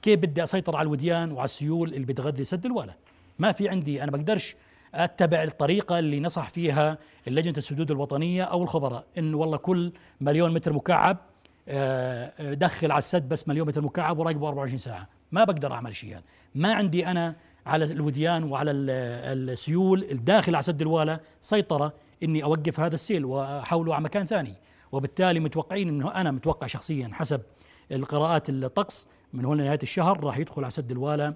كيف 0.02 0.20
بدي 0.20 0.42
أسيطر 0.44 0.76
على 0.76 0.86
الوديان 0.86 1.32
وعلى 1.32 1.44
السيول 1.44 1.94
اللي 1.94 2.06
بتغذي 2.06 2.44
سد 2.44 2.66
الوالا 2.66 2.94
ما 3.38 3.52
في 3.52 3.68
عندي 3.68 4.02
أنا 4.02 4.10
بقدرش 4.10 4.56
أتبع 4.94 5.42
الطريقة 5.42 5.98
اللي 5.98 6.20
نصح 6.20 6.48
فيها 6.48 6.98
لجنه 7.26 7.54
السدود 7.56 7.90
الوطنية 7.90 8.42
أو 8.44 8.62
الخبراء 8.62 9.04
انه 9.18 9.36
والله 9.38 9.56
كل 9.56 9.92
مليون 10.20 10.54
متر 10.54 10.72
مكعب 10.72 11.16
آه، 11.68 12.32
آه، 12.38 12.54
دخل 12.54 12.90
على 12.90 12.98
السد 12.98 13.28
بس 13.28 13.48
مليون 13.48 13.68
متر 13.68 13.80
مكعب 13.80 14.18
وراقبه 14.18 14.48
24 14.48 14.78
ساعة. 14.78 15.08
ما 15.32 15.44
بقدر 15.44 15.72
أعمل 15.72 15.94
شيء 15.96 16.10
هذا. 16.12 16.22
ما 16.54 16.74
عندي 16.74 17.06
أنا 17.06 17.34
على 17.66 17.84
الوديان 17.84 18.44
وعلى 18.44 18.70
ال- 18.70 19.50
السيول 19.50 20.04
الداخل 20.10 20.54
على 20.54 20.62
سد 20.62 20.80
الوالا 20.80 21.20
سيطرة 21.40 21.92
إني 22.22 22.44
أوقف 22.44 22.80
هذا 22.80 22.94
السيل 22.94 23.24
وأحوله 23.24 23.94
على 23.94 24.04
مكان 24.04 24.26
ثاني. 24.26 24.54
وبالتالي 24.92 25.40
متوقعين 25.40 25.88
إنه 25.88 26.10
أنا 26.14 26.30
متوقع 26.30 26.66
شخصيا 26.66 27.10
حسب 27.12 27.40
القراءات 27.92 28.48
الطقس 28.50 29.06
من 29.32 29.44
هون 29.44 29.60
لنهاية 29.60 29.78
الشهر 29.82 30.24
راح 30.24 30.38
يدخل 30.38 30.62
على 30.64 30.70
سد 30.70 30.90
الوالا 30.90 31.34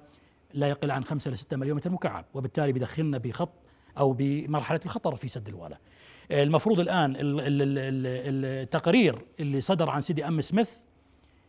لا 0.55 0.69
يقل 0.69 0.91
عن 0.91 1.05
5 1.05 1.31
ل 1.31 1.39
6 1.39 1.57
مليون 1.57 1.77
متر 1.77 1.91
مكعب 1.91 2.25
وبالتالي 2.35 2.73
بدخلنا 2.73 3.19
بخط 3.19 3.53
أو 3.99 4.13
بمرحلة 4.13 4.81
الخطر 4.85 5.15
في 5.15 5.29
سد 5.29 5.49
الوالا 5.49 5.79
المفروض 6.31 6.81
الآن 6.81 7.11
ال- 7.17 7.19
ال- 7.21 7.41
ال- 7.41 7.79
ال- 7.79 8.63
التقرير 8.63 9.25
اللي 9.41 9.61
صدر 9.61 9.91
عن 9.91 10.01
سيدي 10.01 10.29
أم 10.29 10.41
سميث 10.41 10.71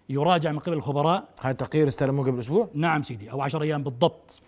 يراجع 0.10 0.52
من 0.52 0.60
قبل 0.60 0.74
الخبراء. 0.74 1.30
هذا 1.42 1.52
تقرير 1.54 1.88
استلموه 1.88 2.26
قبل 2.26 2.40
أسبوع؟ 2.40 2.70
نعم 2.74 3.04
سيدي 3.04 3.32
أو 3.32 3.42
10 3.42 3.64
أيام 3.64 3.84
بالضبط. 3.84 4.42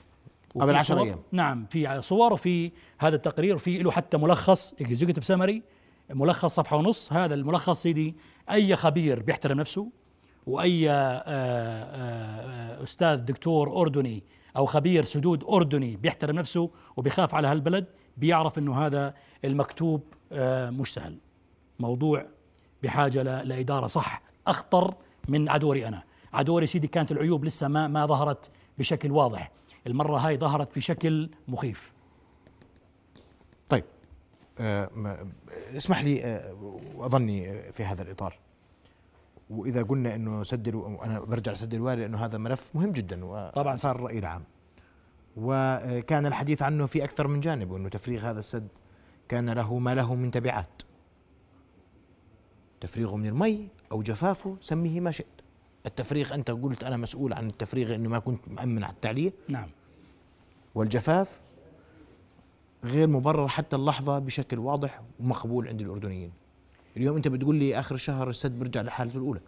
قبل 0.60 0.76
10 0.76 0.96
صور- 0.96 1.06
أيام. 1.06 1.20
نعم 1.32 1.66
في 1.70 2.02
صور 2.02 2.34
وفي 2.34 2.72
هذا 3.00 3.16
التقرير 3.16 3.58
في 3.58 3.78
له 3.78 3.92
حتى 3.92 4.18
ملخص 4.18 4.74
executive 4.82 5.24
summary 5.24 5.62
ملخص 6.10 6.56
صفحة 6.56 6.78
ونص. 6.78 7.14
هذا 7.14 7.34
الملخص 7.34 7.82
سيدي 7.84 8.16
أي 8.52 8.76
خبير 8.76 9.20
بيحترم 9.24 9.60
نفسه 9.60 9.90
وأي 10.50 10.90
آه، 10.90 10.94
آه، 10.94 12.84
أستاذ 12.84 13.16
دكتور 13.18 13.82
أردني 13.82 14.24
أو 14.58 14.66
خبير 14.66 15.06
سدود 15.06 15.44
أردني 15.44 15.96
بيحترم 15.96 16.36
نفسه 16.36 16.70
وبيخاف 16.98 17.36
على 17.36 17.48
هالبلد 17.48 17.86
بيعرف 18.18 18.58
إنه 18.58 18.86
هذا 18.86 19.14
المكتوب 19.46 20.04
آه، 20.32 20.70
مش 20.70 20.94
سهل. 20.94 21.18
موضوع 21.80 22.26
بحاجة 22.84 23.24
لإدارة 23.44 23.88
صح 23.88 24.22
أخطر 24.48 24.96
من 25.28 25.50
عدوري 25.50 25.88
أنا. 25.88 26.04
عدوري 26.34 26.68
سيدي 26.68 26.88
كانت 26.88 27.12
العيوب 27.12 27.46
لسه 27.46 27.68
ما 27.68 27.88
ما 27.88 28.06
ظهرت 28.06 28.52
بشكل 28.78 29.12
واضح. 29.12 29.52
المرة 29.88 30.18
هاي 30.18 30.38
ظهرت 30.38 30.76
بشكل 30.76 31.30
مخيف. 31.48 31.92
طيب 33.70 33.84
آه 34.60 34.90
اسمح 35.76 36.04
لي 36.04 36.24
آه 36.24 36.56
آه، 37.48 37.72
في 37.72 37.84
هذا 37.84 38.02
الإطار. 38.02 38.49
وإذا 39.50 39.84
قلنا 39.84 40.16
إنه 40.16 40.44
سد 40.44 40.68
ألو... 40.68 41.04
أنا 41.04 41.20
برجع 41.20 41.52
لسد 41.52 41.74
الوالي 41.74 42.02
لأنه 42.02 42.26
هذا 42.26 42.38
ملف 42.38 42.76
مهم 42.76 42.92
جدا 42.92 43.50
طبعاً. 43.50 43.76
صار 43.76 43.96
الراي 43.96 44.20
العام. 44.20 44.44
وكان 45.38 46.26
الحديث 46.26 46.62
عنه 46.62 46.86
في 46.86 47.04
أكثر 47.04 47.28
من 47.28 47.40
جانب 47.40 47.72
وإنه 47.72 47.90
تفريغ 47.90 48.30
هذا 48.30 48.40
السد 48.40 48.68
كان 49.30 49.50
له 49.50 49.80
ما 49.80 49.96
له 49.96 50.16
من 50.16 50.32
تبعات. 50.32 50.82
تفريغه 52.82 53.16
من 53.16 53.28
المي 53.28 53.68
أو 53.92 54.02
جفافه 54.02 54.58
سميه 54.62 55.00
ما 55.00 55.12
شئت. 55.12 55.26
التفريغ 55.86 56.36
أنت 56.36 56.52
قلت 56.52 56.84
أنا 56.84 56.98
مسؤول 56.98 57.34
عن 57.34 57.48
التفريغ 57.48 57.96
إنه 57.96 58.10
ما 58.10 58.20
كنت 58.20 58.48
مأمن 58.48 58.84
على 58.84 58.94
التعليه 58.94 59.34
نعم. 59.48 59.68
والجفاف 60.76 61.40
غير 62.84 63.08
مبرر 63.08 63.48
حتى 63.48 63.76
اللحظة 63.76 64.20
بشكل 64.20 64.60
واضح 64.60 65.02
ومقبول 65.20 65.68
عند 65.68 65.82
الأردنيين. 65.82 66.32
اليوم 66.98 67.16
أنت 67.16 67.28
بتقول 67.28 67.56
لي 67.56 67.80
آخر 67.80 67.96
الشهر 67.96 68.30
السد 68.30 68.60
بيرجع 68.60 68.82
لحالته 68.82 69.18
الأولى. 69.18 69.40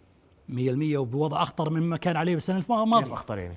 100% 0.48 0.96
وبوضع 0.98 1.42
أخطر 1.42 1.70
مما 1.70 1.96
كان 1.96 2.16
عليه 2.16 2.34
بالسنة 2.34 2.60
كيف 2.60 2.72
الماضية. 2.72 3.12
أخطر 3.12 3.38
يعني؟ 3.38 3.56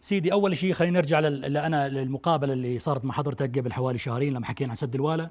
سيدي 0.00 0.32
أول 0.32 0.56
شيء 0.56 0.72
خلينا 0.72 1.00
نرجع 1.00 1.20
لل- 1.20 1.56
أنا 1.56 1.88
للمقابلة 1.88 2.52
اللي 2.52 2.78
صارت 2.78 3.04
مع 3.04 3.14
حضرتك 3.14 3.58
قبل 3.58 3.72
حوالي 3.72 3.98
شهرين 3.98 4.32
لما 4.34 4.46
حكينا 4.46 4.70
عن 4.70 4.76
سد 4.76 4.94
الوالا 4.94 5.30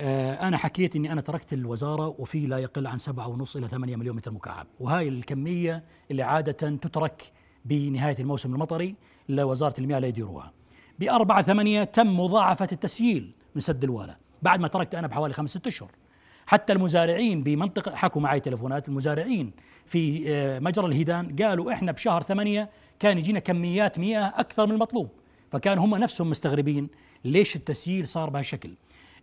آه، 0.00 0.34
أنا 0.48 0.56
حكيت 0.56 0.96
إني 0.96 1.12
أنا 1.12 1.20
تركت 1.20 1.52
الوزارة 1.52 2.14
وفي 2.18 2.46
لا 2.46 2.58
يقل 2.58 2.86
عن 2.86 2.98
سبعة 2.98 3.28
ونص 3.28 3.56
إلى 3.56 3.68
8 3.68 3.96
مليون 3.96 4.16
متر 4.16 4.30
مكعب. 4.30 4.66
وهاي 4.80 5.08
الكمية 5.08 5.84
اللي 6.10 6.22
عادة 6.22 6.52
تترك 6.52 7.32
بنهاية 7.64 8.16
الموسم 8.18 8.54
المطري 8.54 8.94
لوزارة 9.28 9.74
المياه 9.80 9.98
لا 9.98 10.06
يديروها. 10.06 10.52
بأربعة 10.98 11.42
ثمانية 11.42 11.84
تم 11.84 12.20
مضاعفة 12.20 12.68
التسييل 12.72 13.32
من 13.54 13.60
سد 13.60 13.84
الوالا 13.84 14.16
بعد 14.42 14.60
ما 14.60 14.68
تركت 14.68 14.94
أنا 14.94 15.06
بحوالي 15.06 15.34
خمسة 15.34 15.60
أشهر. 15.66 15.90
حتى 16.46 16.72
المزارعين 16.72 17.42
بمنطقة 17.42 17.94
حكوا 17.96 18.22
معي 18.22 18.40
تلفونات 18.40 18.88
المزارعين 18.88 19.50
في 19.86 20.24
آه، 20.28 20.58
مجرى 20.58 20.86
الهيدان 20.86 21.36
قالوا 21.36 21.72
إحنا 21.72 21.92
بشهر 21.92 22.22
ثمانية 22.22 22.70
كان 22.98 23.18
يجينا 23.18 23.38
كميات 23.40 23.98
مياه 23.98 24.32
أكثر 24.36 24.66
من 24.66 24.72
المطلوب 24.72 25.08
فكان 25.50 25.78
هم 25.78 25.94
نفسهم 25.96 26.30
مستغربين 26.30 26.88
ليش 27.24 27.56
التسييل 27.56 28.08
صار 28.08 28.30
بهالشكل. 28.30 28.70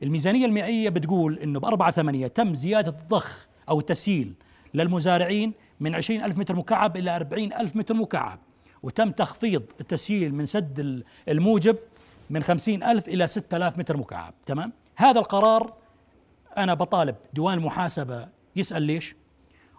الميزانية 0.04 0.46
المائية 0.46 0.90
بتقول 0.90 1.40
أنه 1.40 1.60
بأربعة 1.60 1.92
ثمانية 1.92 2.28
تم 2.28 2.54
زيادة 2.54 2.92
الضخ 2.92 3.48
أو 3.70 3.80
التسييل 3.80 4.34
للمزارعين 4.74 5.54
من 5.80 5.96
20 5.96 6.24
ألف 6.24 6.38
متر 6.38 6.56
مكعب 6.56 6.98
إلى 6.98 7.16
40 7.16 7.54
ألف 7.54 7.76
متر 7.76 7.94
مكعب 7.94 8.40
وتم 8.84 9.12
تخفيض 9.12 9.64
التسييل 9.82 10.36
من 10.36 10.46
سد 10.46 10.80
ال- 10.80 11.04
الموجب 11.30 11.78
من 12.30 12.44
50 12.44 12.84
ألف 12.84 13.08
إلى 13.08 13.28
6000 13.28 13.78
متر 13.78 13.98
مكعب 13.98 14.34
تمام؟ 14.46 14.72
هذا 14.96 15.20
القرار 15.20 15.74
أنا 16.58 16.74
بطالب 16.74 17.16
ديوان 17.34 17.58
المحاسبة 17.58 18.28
يسأل 18.56 18.84
ليش؟ 18.84 19.16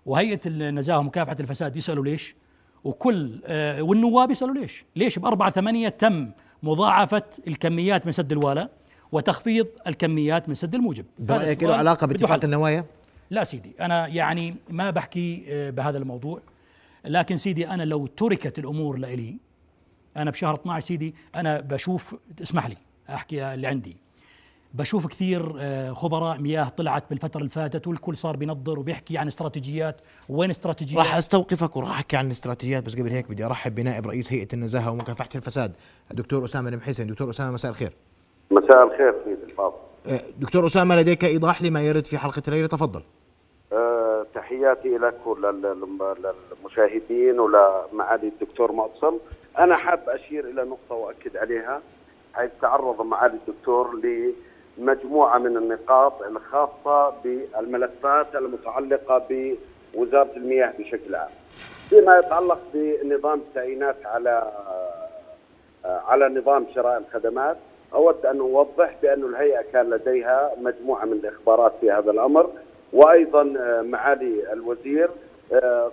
وهيئة 0.06 0.40
النزاهة 0.46 0.98
ومكافحة 0.98 1.37
الفساد 1.40 1.76
يسألوا 1.76 2.04
ليش؟ 2.04 2.37
وكل 2.85 3.40
آه 3.46 3.82
والنواب 3.82 4.30
يسألوا 4.30 4.54
ليش؟ 4.54 4.85
ليش 4.96 5.18
بأربعة 5.18 5.50
ثمانية 5.50 5.88
تم 5.88 6.30
مضاعفة 6.62 7.22
الكميات 7.46 8.06
من 8.06 8.12
سد 8.12 8.32
الوالا 8.32 8.68
وتخفيض 9.12 9.66
الكميات 9.87 10.48
من 10.48 10.54
سد 10.54 10.74
الموجب؟ 10.74 11.04
هذا 11.20 11.37
برأيك 11.38 11.62
له 11.62 11.82
بده 11.94 12.06
باتفاق. 12.06 12.44
النوايا؟ 12.44 12.85
لا 13.30 13.44
سيدي 13.44 13.72
أنا 13.80 14.06
يعني 14.06 14.54
ما 14.70 14.90
بحكي 14.90 15.44
آه، 15.48 15.70
بهذا 15.70 15.98
الموضوع 15.98 16.40
لكن 17.04 17.37
سيدي 17.37 17.68
أنا 17.68 17.82
لو 17.82 18.06
تركت 18.06 18.58
الأمور 18.58 18.96
لإلي 18.96 19.37
أنا 20.16 20.30
بشهر 20.30 20.54
12 20.54 20.87
سيدي 20.87 21.14
أنا 21.37 21.61
بشوف 21.61 22.14
اسمح 22.42 22.66
لي 22.66 22.76
أحكي 23.11 23.54
اللي 23.54 23.66
عندي. 23.66 23.96
بشوف 24.74 25.06
كثير 25.06 25.54
آه، 25.58 25.90
خبراء 25.90 26.38
مياه 26.38 26.68
طلعت 26.68 27.04
بالفترة 27.11 27.38
اللي 27.38 27.50
فاتت 27.50 27.87
والكل 27.87 28.16
صار 28.16 28.37
بينظر 28.37 28.78
وبيحكي 28.78 29.18
عن 29.18 29.26
استراتيجيات 29.26 30.00
وين 30.28 30.50
استراتيجيات؟ 30.50 30.98
راح 30.98 31.16
أستوقفك 31.16 31.76
وراح 31.76 31.90
احكي 31.90 32.16
عن 32.16 32.26
الاستراتيجيات 32.26 32.87
بس 32.87 32.96
قبل 32.96 33.11
هيك 33.11 33.30
بدي 33.30 33.44
أرحب 33.44 33.74
بنائب 33.74 34.06
رئيس 34.06 34.32
هيئة 34.32 34.48
النزاهة 34.52 34.92
ومكافحة 34.92 35.28
الفساد 35.35 35.72
الدكتور 36.11 36.44
أسامة 36.44 36.68
المحسن. 36.68 37.06
دكتور 37.06 37.30
أسامة 37.30 37.50
مساء 37.50 37.70
الخير. 37.70 37.92
مساء 38.50 38.85
الخير 38.85 39.14
سيدي 39.24 39.42
الفاضل. 39.42 39.76
أه، 40.06 40.20
دكتور 40.38 40.66
أسامة 40.66 40.96
لديك 40.96 41.24
إيضاح 41.24 41.62
لما 41.62 41.82
يرد 41.82 42.06
في 42.06 42.18
حلقة 42.18 42.42
الليلة 42.48 42.66
تفضل. 42.66 43.02
أه 43.72 44.26
تحياتي 44.35 44.98
لك 44.98 45.26
وللمشاهدين 45.26 47.40
ولمعالي 47.40 48.28
الدكتور 48.28 48.72
معتصم 48.72 49.18
أنا 49.58 49.76
حاب 49.76 50.08
أشير 50.08 50.44
إلى 50.48 50.64
نقطة 50.64 50.94
وأكد 50.94 51.37
عليها 51.37 51.82
حيث 52.35 52.50
تعرض 52.62 53.02
معالي 53.02 53.38
الدكتور 53.48 53.96
لمجموعه 54.78 55.38
من 55.38 55.56
النقاط 55.56 56.22
الخاصة 56.22 57.12
بالملفات 57.24 58.26
المتعلقة 58.37 59.22
بوزارة 59.94 60.30
المياه 60.37 60.72
بشكل 60.78 61.14
عام. 61.14 61.30
فيما 61.90 62.18
يتعلق 62.18 62.58
بنظام 62.74 63.38
التعيينات 63.38 63.96
على 64.04 64.52
على 65.85 66.28
نظام 66.28 66.66
شراء 66.74 66.98
الخدمات 66.98 67.56
أود 67.94 68.26
أن 68.26 68.40
أوضح 68.40 68.94
بأن 69.02 69.22
الهيئة 69.24 69.62
كان 69.72 69.90
لديها 69.90 70.50
مجموعة 70.61 71.04
من 71.04 71.12
الإخبارات 71.12 71.72
في 71.80 71.90
هذا 71.92 72.11
الأمر 72.11 72.50
وأيضا 72.92 73.42
معالي 73.82 74.52
الوزير 74.52 75.11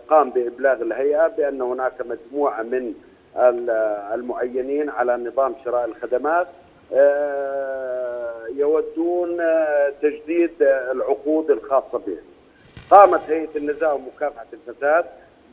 قام 0.10 0.30
بإبلاغ 0.30 0.82
الهيئة 0.82 1.28
بأن 1.28 1.62
هناك 1.62 1.94
مجموعة 2.06 2.62
من 2.64 2.94
ال- 3.38 3.70
المعينين 4.14 4.90
على 4.90 5.18
نظام 5.18 5.56
شراء 5.66 5.86
الخدمات. 5.86 6.48
يودون 8.56 9.42
آه، 9.42 9.94
تجديد 10.02 10.64
آه، 10.64 10.92
العقود 10.92 11.52
الخاصة 11.52 11.98
بهم. 12.08 12.18
قامت 12.90 13.22
هيئة 13.30 13.50
النزاهه 13.56 13.94
ومكافحة 13.94 14.46
الفساد 14.54 15.06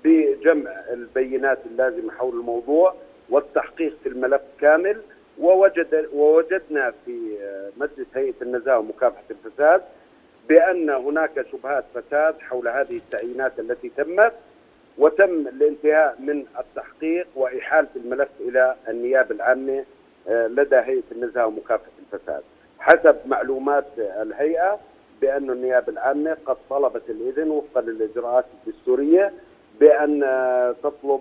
بجمع 0.05 0.71
البينات 0.93 1.59
اللازمة 1.67 2.13
حول 2.13 2.35
الموضوع 2.35 2.95
والتحقيق 3.31 3.97
في 4.03 4.09
الملف 4.09 4.41
كامل 4.61 5.01
ووجد 5.39 6.09
ووجدنا 6.13 6.93
في 7.05 7.37
آه، 7.43 7.71
مجلس 7.77 8.07
هيئة 8.15 8.35
النزاهه 8.43 8.79
ومكافحة 8.79 9.25
الفساد 9.31 9.83
بأن 10.49 10.91
هناك 10.91 11.47
شبهات 11.53 11.85
فساد 11.95 12.35
حول 12.41 12.69
هذه 12.69 12.97
التعيينات 12.97 13.53
التي 13.59 13.91
تمت 13.97 14.33
وتم 14.99 15.49
الانتهاء 15.49 16.17
من 16.19 16.45
التحقيق 16.59 17.27
واحاله 17.35 17.89
الملف 17.97 18.29
إلى 18.41 18.77
النيابة 18.89 19.35
العامة 19.35 19.85
لدى 20.29 20.77
هيئة 20.77 21.03
النزاهه 21.13 21.47
ومكافحة 21.47 21.91
الفساد. 22.13 22.43
حسب 22.79 23.17
معلومات 23.27 23.85
الهيئة 23.99 24.79
بأن 25.21 25.51
النيابة 25.51 25.93
العامة 25.93 26.37
قد 26.47 26.57
طلبت 26.71 27.03
الإذن 27.11 27.51
وفقا 27.51 27.81
للإجراءات 27.81 28.45
الدستورية 28.67 29.33
بأن 29.81 30.21
تطلب 30.83 31.21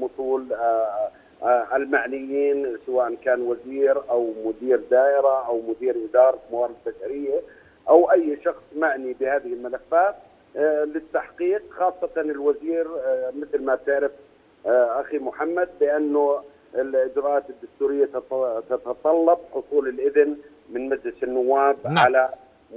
مطول 0.00 0.52
آه، 0.52 1.76
المعنيين 1.76 2.76
سواء 2.86 3.14
كان 3.24 3.40
وزير 3.42 4.10
أو 4.10 4.32
مدير 4.44 4.80
دائرة 4.90 5.46
أو 5.46 5.60
مدير 5.68 5.96
إدارة 6.10 6.38
موارد 6.52 6.74
بشريه 6.86 7.40
أو 7.88 8.10
أي 8.12 8.38
شخص 8.44 8.62
معني 8.76 9.12
بهذه 9.20 9.46
الملفات 9.52 10.14
آه، 10.56 10.84
للتحقيق 10.84 11.62
خاصة 11.70 12.10
الوزير 12.20 12.86
آه، 13.06 13.32
مثل 13.40 13.64
ما 13.64 13.78
تعرف 13.86 14.10
أخي 14.66 15.18
محمد 15.18 15.68
بأنه 15.80 16.42
الإجراءات 16.74 17.44
الدستورية 17.50 18.04
تط- 18.06 18.62
تتطلب 18.70 19.38
حصول 19.54 19.88
الإذن 19.88 20.36
من 20.70 20.88
مجلس 20.88 21.14
النواب 21.22 21.76
نعم. 21.84 21.98
على 21.98 22.28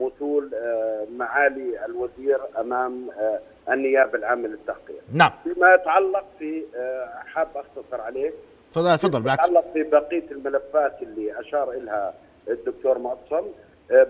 مثول 0.01 0.51
آه، 0.55 1.05
معالي 1.17 1.85
الوزير 1.85 2.39
أمام 2.59 3.09
آه، 3.19 3.39
النيابة 3.73 4.17
العامة 4.17 4.47
للتحقيق. 4.47 5.01
نعم. 5.13 5.31
فيما 5.43 5.73
يتعلق 5.73 6.25
في 6.39 6.63
آه، 6.75 7.09
حاب 7.25 7.47
أختصر 7.55 8.01
عليه. 8.01 8.31
تفضل 8.71 8.97
تفضل 8.97 9.21
بالعكس. 9.21 9.43
يتعلق 9.49 9.65
في 9.73 9.83
بقية 9.83 10.31
الملفات 10.31 11.01
اللي 11.01 11.39
أشار 11.39 11.71
إلها 11.71 12.13
الدكتور 12.47 12.97
معتصم 12.97 13.47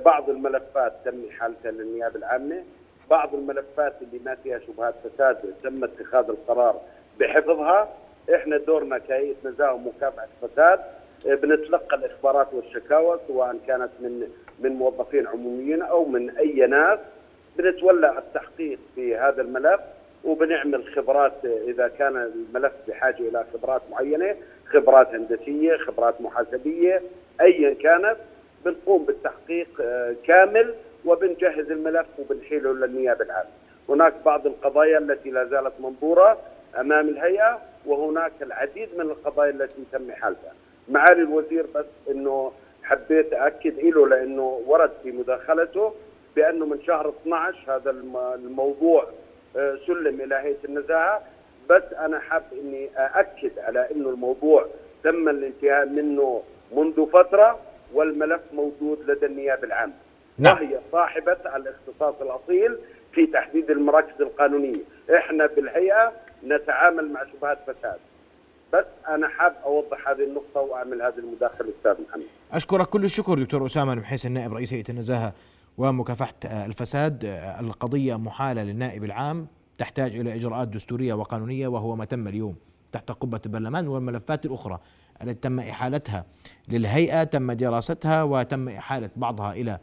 بعض 0.05 0.29
الملفات 0.29 0.93
تم 1.05 1.21
إحالتها 1.29 1.71
للنيابة 1.71 2.15
العامة. 2.15 2.63
بعض 3.09 3.35
الملفات 3.35 3.93
اللي 4.01 4.19
ما 4.25 4.35
فيها 4.35 4.59
شبهات 4.59 4.95
فساد 5.03 5.37
تم 5.63 5.83
اتخاذ 5.83 6.29
القرار 6.29 6.81
بحفظها. 7.19 7.89
إحنا 8.35 8.57
دورنا 8.57 8.97
كهيئه 8.97 9.35
نزاهه 9.45 9.73
ومكافحه 9.73 10.27
الفساد 10.43 10.79
بنتلقى 11.25 11.97
الإخبارات 11.97 12.47
والشكاوى 12.53 13.19
سواء 13.27 13.57
كانت 13.67 13.89
من 13.99 14.29
من 14.59 14.71
موظفين 14.71 15.27
عموميين 15.27 15.81
أو 15.81 16.05
من 16.05 16.29
أي 16.29 16.67
ناس 16.67 16.99
بنتولى 17.57 18.17
التحقيق 18.17 18.79
في 18.95 19.15
هذا 19.15 19.41
الملف 19.41 19.79
وبنعمل 20.23 20.87
خبرات 20.95 21.33
إذا 21.45 21.87
كان 21.87 22.17
الملف 22.17 22.73
بحاجة 22.87 23.19
إلى 23.19 23.45
خبرات 23.53 23.81
معينة، 23.91 24.35
خبرات 24.65 25.07
هندسية، 25.07 25.77
خبرات 25.77 26.21
محاسبية، 26.21 27.01
ايا 27.41 27.73
كانت 27.73 28.15
بنقوم 28.65 29.05
بالتحقيق 29.05 29.67
آه، 29.81 30.15
كامل 30.23 30.73
وبنجهز 31.05 31.71
الملف 31.71 32.07
وبنحيله 32.19 32.73
للنيابة 32.73 33.25
العامة. 33.25 33.49
هناك 33.89 34.13
بعض 34.25 34.47
القضايا 34.47 34.97
التي 34.97 35.29
لا 35.29 35.45
زالت 35.45 35.73
منظورة 35.79 36.37
أمام 36.79 37.09
الهيئة 37.09 37.59
وهناك 37.85 38.31
العديد 38.41 38.89
من 38.97 39.01
القضايا 39.01 39.49
التي 39.49 39.83
تم 39.91 40.11
حلها. 40.11 40.53
معالي 40.91 41.21
الوزير 41.21 41.65
بس 41.75 41.85
إنه 42.09 42.51
حبيت 42.83 43.33
اكد 43.33 43.79
له 43.79 44.07
لأنه 44.07 44.61
ورد 44.67 44.91
في 45.03 45.11
مداخلته 45.11 45.93
بأنه 46.35 46.65
من 46.65 46.81
شهر 46.81 47.13
12 47.21 47.75
هذا 47.75 47.89
الموضوع 48.35 49.07
آه، 49.55 49.77
سلم 49.87 50.21
إلى 50.21 50.35
هيئة 50.35 50.65
النزاهة 50.65 51.21
بس 51.69 51.83
أنا 51.99 52.19
حاب 52.19 52.43
إني 52.53 52.89
أأكد 52.97 53.59
على 53.59 53.91
إنه 53.91 54.09
الموضوع 54.09 54.65
تم 55.03 55.29
الانتهاء 55.29 55.85
منه 55.85 56.43
منذ 56.75 57.05
فترة 57.05 57.59
والملف 57.93 58.41
موجود 58.53 59.09
لدى 59.09 59.25
النيابة 59.25 59.63
العامة 59.63 59.93
نعم. 60.37 60.55
وهي 60.55 60.79
صاحبة 60.91 61.37
الاختصاص 61.55 62.15
الأصيل 62.21 62.77
في 63.13 63.27
تحديد 63.27 63.71
المراكز 63.71 64.21
القانونية، 64.21 64.81
إحنا 65.15 65.45
بالهيئة 65.45 66.11
نتعامل 66.43 67.11
مع 67.11 67.23
شبهات 67.33 67.57
فساد. 67.67 67.99
بس 68.73 68.85
أنا 69.07 69.27
حاب 69.27 69.55
أوضح 69.65 70.07
هذه 70.09 70.23
النقطة 70.23 70.59
وأعمل 70.61 71.01
هذه 71.01 71.17
المداخلة 71.17 71.73
أستاذ 71.77 72.05
محمد. 72.09 72.25
أشكرك 72.51 72.87
كل 72.87 73.03
الشكر 73.03 73.39
دكتور 73.43 73.65
أسامة 73.65 73.93
المحيسن 73.93 74.31
نائب 74.31 74.53
رئيس 74.53 74.73
هيئة 74.73 74.89
النزاهة 74.89 75.33
ومكافحة 75.77 76.33
الفساد، 76.43 77.25
القضية 77.59 78.15
محالة 78.15 78.63
للنائب 78.63 79.03
العام 79.03 79.47
تحتاج 79.77 80.15
إلى 80.15 80.35
إجراءات 80.35 80.67
دستورية 80.67 81.13
وقانونية 81.13 81.67
وهو 81.67 81.95
ما 81.95 82.05
تم 82.05 82.27
اليوم 82.27 82.55
تحت 82.91 83.11
قبة 83.11 83.41
البرلمان 83.45 83.87
والملفات 83.87 84.45
الأخرى 84.45 84.79
التي 85.23 85.33
تم 85.33 85.59
إحالتها 85.59 86.25
للهيئة 86.69 87.23
تم 87.23 87.51
دراستها 87.51 88.23
وتم 88.23 88.69
إحالة 88.69 89.09
بعضها 89.15 89.53
إلى 89.53 89.79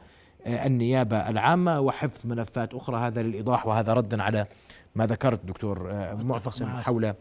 آه، 0.46 0.66
النيابة 0.66 1.28
العامة 1.28 1.80
وحفظ 1.80 2.26
ملفات 2.26 2.74
أخرى 2.74 2.96
هذا 2.96 3.22
للإيضاح 3.22 3.66
وهذا 3.66 3.92
ردا 3.92 4.22
على 4.22 4.46
ما 4.94 5.06
ذكرت 5.06 5.44
دكتور 5.44 5.90
آه، 5.92 6.14
معتصم 6.14 6.66
حول 6.66 7.14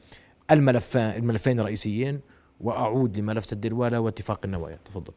الملف 0.52 0.98
الملفين 0.98 1.60
الرئيسيين 1.60 2.20
وأعود 2.62 3.18
لملف 3.18 3.46
سد 3.46 3.66
الوالا 3.66 4.00
واتفاق 4.00 4.40
النوايا 4.46 4.80
تفضل 4.86 5.14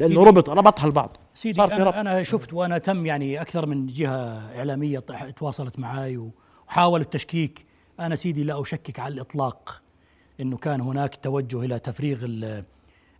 لأنه 0.00 0.24
ربط 0.24 0.50
ربطها 0.50 0.86
البعض 0.86 1.16
سيدي 1.34 1.54
صار 1.54 1.68
في 1.68 1.82
ربط. 1.82 1.94
أنا 1.94 2.22
شفت 2.22 2.52
وأنا 2.52 2.78
تم 2.78 3.06
يعني 3.06 3.40
أكثر 3.40 3.66
من 3.66 3.86
جهة 3.86 4.56
إعلامية 4.58 4.98
تواصلت 5.36 5.78
معي 5.78 6.30
وحاولوا 6.66 7.04
التشكيك 7.04 7.66
أنا 8.00 8.16
سيدي 8.16 8.44
لا 8.44 8.60
أشكك 8.60 9.00
على 9.00 9.14
الإطلاق 9.14 9.82
إنه 10.40 10.56
كان 10.56 10.80
هناك 10.80 11.14
توجه 11.16 11.62
إلى 11.62 11.78
تفريغ 11.78 12.18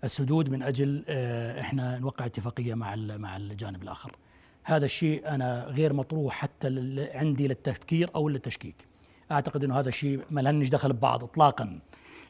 السدود 0.05 0.49
من 0.49 0.63
أجل 0.63 1.05
آه، 1.09 1.61
إحنا 1.61 1.99
نوقع 1.99 2.27
اتفاقية 2.27 2.75
مع 2.75 2.97
مع 2.97 3.37
الجانب 3.37 3.83
الآخر. 3.83 4.17
هذا 4.65 4.85
الشيء 4.85 5.29
أنا 5.29 5.65
غير 5.69 5.93
مطروح 5.93 6.35
حتى 6.35 6.69
عندي 7.15 7.49
للتفكير 7.49 8.11
أو 8.15 8.29
للتشكيك. 8.29 8.90
أعتقد 9.31 9.65
إنه 9.65 9.79
هذا 9.79 9.89
الشيء 9.89 10.21
ما 10.31 10.41
لنش 10.41 10.69
دخل 10.69 10.93
ببعض 10.93 11.25
اطلاقا. 11.25 11.81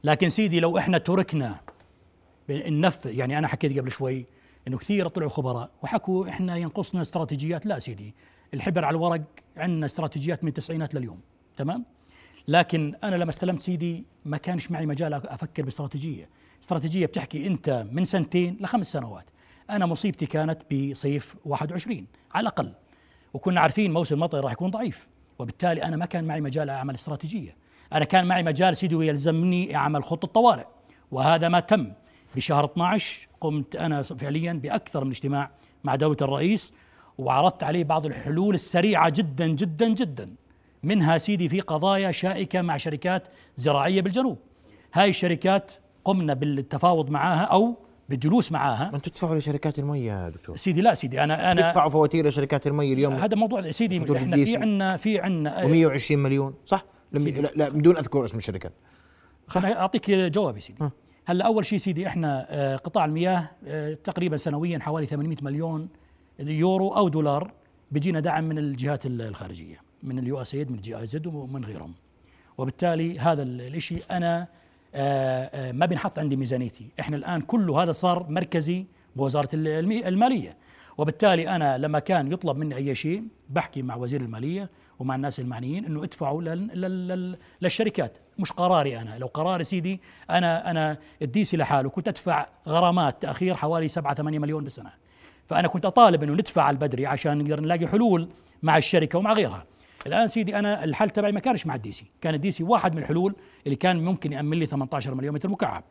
لكن 0.04 0.28
سيدي 0.28 0.60
لو 0.60 0.78
إحنا 0.78 0.98
تركنا 0.98 1.60
النف 2.50 3.06
يعني 3.06 3.38
أنا 3.38 3.48
حكيت 3.48 3.78
قبل 3.78 3.90
شوي 3.90 4.26
إنه 4.68 4.78
كثير 4.78 5.08
طلعوا 5.08 5.30
خبراء 5.30 5.70
وحكوا 5.82 6.28
إحنا 6.28 6.56
ينقصنا 6.56 7.02
استراتيجيات. 7.02 7.66
لا 7.66 7.78
سيدي 7.78 8.14
الحبر 8.54 8.84
على 8.84 8.96
الورق 8.96 9.22
عندنا 9.56 9.86
استراتيجيات 9.86 10.44
من 10.44 10.48
التسعينات 10.48 10.94
لليوم 10.94 11.20
تمام؟ 11.56 11.84
لكن 12.48 12.94
أنا 13.04 13.16
لما 13.16 13.30
استلمت 13.30 13.60
سيدي 13.60 14.04
ما 14.24 14.36
كانش 14.36 14.70
معي 14.70 14.86
مجال 14.86 15.14
أفكر 15.14 15.62
باستراتيجية. 15.62 16.28
استراتيجية 16.62 17.06
بتحكي 17.06 17.46
أنت 17.46 17.86
من 17.92 18.04
سنتين 18.04 18.56
لخمس 18.60 18.92
سنوات. 18.92 19.24
أنا 19.70 19.86
مصيبتي 19.86 20.26
كانت 20.26 20.74
بصيف 20.74 21.36
21 21.44 22.06
على 22.34 22.42
الأقل. 22.42 22.72
وكنا 23.34 23.60
عارفين 23.60 23.92
موسم 23.92 24.14
المطر 24.14 24.44
راح 24.44 24.52
يكون 24.52 24.70
ضعيف. 24.70 25.08
وبالتالي 25.40 25.82
أنا 25.84 25.96
ما 25.96 26.06
كان 26.06 26.24
معي 26.24 26.40
مجال 26.40 26.70
أعمل 26.70 26.94
استراتيجية. 26.94 27.56
أنا 27.92 28.04
كان 28.04 28.24
معي 28.24 28.42
مجال 28.42 28.76
سيدي 28.76 28.94
ويلزمني 28.94 29.76
أعمل 29.76 30.04
خطة 30.04 30.28
طوارئ 30.28 30.64
وهذا 31.10 31.48
ما 31.48 31.60
تم. 31.60 31.92
بشهر 32.36 32.64
12 32.64 33.28
قمت 33.40 33.76
أنا 33.76 34.02
فعليا 34.02 34.52
بأكثر 34.52 35.04
من 35.04 35.10
اجتماع 35.10 35.50
مع 35.84 35.94
دولة 35.94 36.16
الرئيس 36.22 36.72
وعرضت 37.18 37.62
عليه 37.62 37.84
بعض 37.84 38.06
الحلول 38.06 38.54
السريعة 38.54 39.08
جدا 39.08 39.46
جدا 39.46 39.88
جدا. 39.88 40.34
منها 40.82 41.18
سيدي 41.18 41.48
في 41.48 41.60
قضايا 41.60 42.10
شائكة 42.10 42.62
مع 42.62 42.76
شركات 42.76 43.28
زراعية 43.56 44.00
بالجنوب. 44.00 44.38
هاي 44.94 45.08
الشركات 45.08 45.72
قمنا 46.04 46.34
بالتفاوض 46.34 47.10
معاها 47.10 47.42
أو 47.42 47.76
بالجلوس 48.10 48.52
معاها. 48.52 48.90
ما 48.90 48.96
أنتم 48.96 49.10
تدفعوا 49.10 49.38
لشركات 49.38 49.78
المياه 49.78 50.24
يا 50.24 50.28
دكتور. 50.28 50.56
سيدي 50.56 50.80
لا 50.80 50.94
سيدي 50.94 51.24
أنا 51.24 51.52
أنا 51.52 51.70
تدفعوا 51.70 51.90
فواتير 51.90 52.26
لشركات 52.26 52.66
المياه 52.66 52.94
اليوم. 52.94 53.14
هذا 53.14 53.36
موضوع 53.36 53.70
سيدي 53.70 54.16
إحنا 54.16 54.44
في 54.44 54.56
عندنا 54.56 54.96
في 54.96 55.20
عندنا 55.20 55.96
و120 55.96 56.10
مليون. 56.10 56.54
صح؟ 56.66 56.84
لا, 57.12 57.18
لا 57.56 57.68
بدون 57.68 57.96
أذكر 57.96 58.24
اسم 58.24 58.38
الشركات. 58.38 58.72
خليني 59.48 59.76
أعطيك 59.76 60.10
جوابي 60.10 60.60
سيدي. 60.60 60.90
هلا 61.26 61.46
أول 61.46 61.64
شيء 61.64 61.78
سيدي 61.78 62.06
إحنا 62.06 62.46
آه، 62.50 62.76
قطاع 62.76 63.04
المياه 63.04 63.50
آه، 63.66 63.94
تقريبا 63.94 64.36
سنويا 64.36 64.78
حوالي 64.78 65.06
800 65.06 65.36
مليون 65.42 65.88
يورو 66.38 66.96
أو 66.96 67.08
دولار 67.08 67.52
بيجينا 67.90 68.20
دعم 68.20 68.44
من 68.44 68.58
الجهات 68.58 69.06
الخارجية 69.06 69.76
من 70.02 70.18
ال 70.18 70.40
USAID 70.40 70.70
من 70.70 70.76
ال 70.76 70.98
GIZ 70.98 71.26
ومن 71.26 71.64
غيرهم. 71.64 71.94
وبالتالي 72.58 73.18
هذا 73.18 73.42
الشيء 73.42 74.02
أنا 74.10 74.48
ما 75.72 75.86
بنحط 75.86 76.18
عندي 76.18 76.36
ميزانيتي. 76.36 76.88
إحنا 77.00 77.16
الآن 77.16 77.40
كله 77.40 77.82
هذا 77.82 77.92
صار 77.92 78.26
مركزي 78.28 78.84
بوزارة 79.16 79.48
المالية. 79.54 80.56
وبالتالي 80.98 81.48
أنا 81.48 81.78
لما 81.78 81.98
كان 81.98 82.32
يطلب 82.32 82.56
مني 82.56 82.76
أي 82.76 82.94
شيء 82.94 83.22
بحكي 83.48 83.82
مع 83.82 83.96
وزير 83.96 84.20
المالية 84.20 84.70
ومع 84.98 85.14
الناس 85.14 85.40
المعنيين 85.40 85.84
إنه 85.84 86.04
ادفعوا 86.04 86.42
للشركات. 87.62 88.18
مش 88.38 88.52
قراري 88.52 88.98
أنا. 89.00 89.18
لو 89.18 89.26
قراري 89.26 89.64
سيدي 89.64 90.00
أنا 90.30 90.70
أنا 90.70 90.98
الديسي 91.22 91.56
لحاله. 91.56 91.88
كنت 91.88 92.08
أدفع 92.08 92.46
غرامات 92.68 93.22
تأخير 93.22 93.54
حوالي 93.54 93.88
7 93.88 94.14
8 94.14 94.38
مليون 94.38 94.64
بالسنه 94.64 94.90
فأنا 95.46 95.68
كنت 95.68 95.86
أطالب 95.86 96.22
إنه 96.22 96.32
ندفع 96.32 96.62
على 96.62 96.74
البدري 96.74 97.06
عشان 97.06 97.38
نقدر 97.38 97.60
نلاقي 97.60 97.86
حلول 97.86 98.28
مع 98.62 98.76
الشركة 98.76 99.18
ومع 99.18 99.32
غيرها. 99.32 99.64
الآن 100.06 100.28
سيدي 100.28 100.58
أنا 100.58 100.84
الحل 100.84 101.10
تبعي 101.10 101.32
ما 101.32 101.40
كانش 101.40 101.66
مع 101.66 101.74
الديسي 101.74 102.04
كان 102.20 102.34
الديسي 102.34 102.64
واحد 102.64 102.94
من 102.94 103.02
الحلول 103.02 103.34
اللي 103.66 103.76
كان 103.76 104.04
ممكن 104.04 104.32
يأمن 104.32 104.58
لي 104.58 104.66
18 104.66 105.14
مليون 105.14 105.34
متر 105.34 105.48
مكعب. 105.48 105.84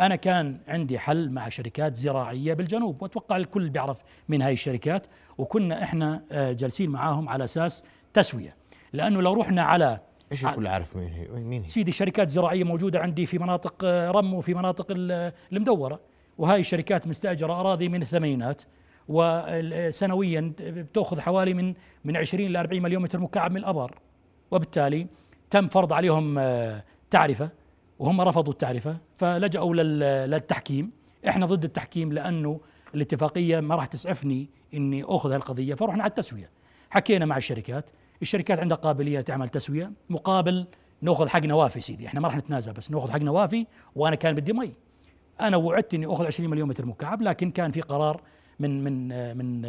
أنا 0.00 0.16
كان 0.16 0.58
عندي 0.68 0.98
حل 0.98 1.30
مع 1.30 1.48
شركات 1.48 1.96
زراعية 1.96 2.54
بالجنوب 2.54 3.02
وأتوقع 3.02 3.36
الكل 3.36 3.68
بيعرف 3.68 4.02
من 4.28 4.42
هاي 4.42 4.52
الشركات 4.52 5.06
وكنا 5.38 5.82
إحنا 5.82 6.22
آه، 6.32 6.52
جالسين 6.52 6.90
معاهم 6.90 7.28
على 7.28 7.44
أساس 7.44 7.84
تسوية. 8.12 8.56
لأنه 8.92 9.22
لو 9.22 9.32
رحنا 9.32 9.62
على 9.62 10.00
إيش 10.32 10.46
الكل 10.46 10.66
عارف 10.66 10.96
مين 10.96 11.12
هي 11.12 11.28
مين 11.28 11.62
هي؟ 11.62 11.68
سيدي 11.68 11.92
شركات 11.92 12.28
زراعية 12.28 12.64
موجودة 12.64 13.00
عندي 13.00 13.26
في 13.26 13.38
مناطق 13.38 13.74
آه، 13.84 14.10
رم 14.10 14.34
وفي 14.34 14.54
مناطق 14.54 14.86
المدورة. 15.52 16.00
وهاي 16.38 16.60
الشركات 16.60 17.06
مستأجرة 17.06 17.60
أراضي 17.60 17.88
من 17.88 18.02
الثمانينات. 18.02 18.62
وسنويا 19.08 20.52
بتأخذ 20.60 21.20
حوالي 21.20 21.54
من 21.54 21.74
من 22.04 22.16
20 22.16 22.48
ل 22.48 22.56
40 22.56 22.82
مليون 22.82 23.02
متر 23.02 23.18
مكعب 23.18 23.50
من 23.50 23.56
الابار 23.56 23.98
وبالتالي 24.50 25.06
تم 25.50 25.68
فرض 25.68 25.92
عليهم 25.92 26.38
آه، 26.38 26.84
تعرفة 27.10 27.50
وهم 27.98 28.20
رفضوا 28.20 28.52
التعرفة 28.52 28.96
فلجأوا 29.16 29.74
للتحكيم. 30.26 30.90
إحنا 31.28 31.46
ضد 31.46 31.64
التحكيم 31.64 32.12
لأنه 32.12 32.60
الاتفاقية 32.94 33.60
ما 33.60 33.74
راح 33.74 33.86
تسعفني 33.86 34.50
إني 34.74 35.04
أخذ 35.04 35.32
هالقضية 35.32 35.74
فرحنا 35.74 36.02
على 36.02 36.10
التسوية. 36.10 36.50
حكينا 36.90 37.26
مع 37.26 37.36
الشركات. 37.36 37.90
الشركات 38.22 38.58
عندها 38.58 38.76
قابلية 38.76 39.20
تعمل 39.20 39.48
تسوية. 39.48 39.92
مقابل 40.10 40.66
نأخذ 41.02 41.28
حقنا 41.28 41.54
وافي 41.54 41.80
سيدي. 41.80 42.06
إحنا 42.06 42.20
ما 42.20 42.28
راح 42.28 42.36
نتنازل 42.36 42.72
بس 42.72 42.90
نأخذ 42.90 43.10
حقنا 43.10 43.30
وافي 43.30 43.66
وأنا 43.94 44.16
كان 44.16 44.34
بدي 44.34 44.52
مي. 44.52 44.72
أنا 45.40 45.56
وعدت 45.56 45.94
إني 45.94 46.06
أخذ 46.06 46.26
20 46.26 46.50
مليون 46.50 46.68
متر 46.68 46.86
مكعب 46.86 47.22
لكن 47.22 47.50
كان 47.50 47.70
في 47.70 47.80
قرار 47.80 48.20
من 48.58 48.84
من 48.84 49.08
من 49.36 49.62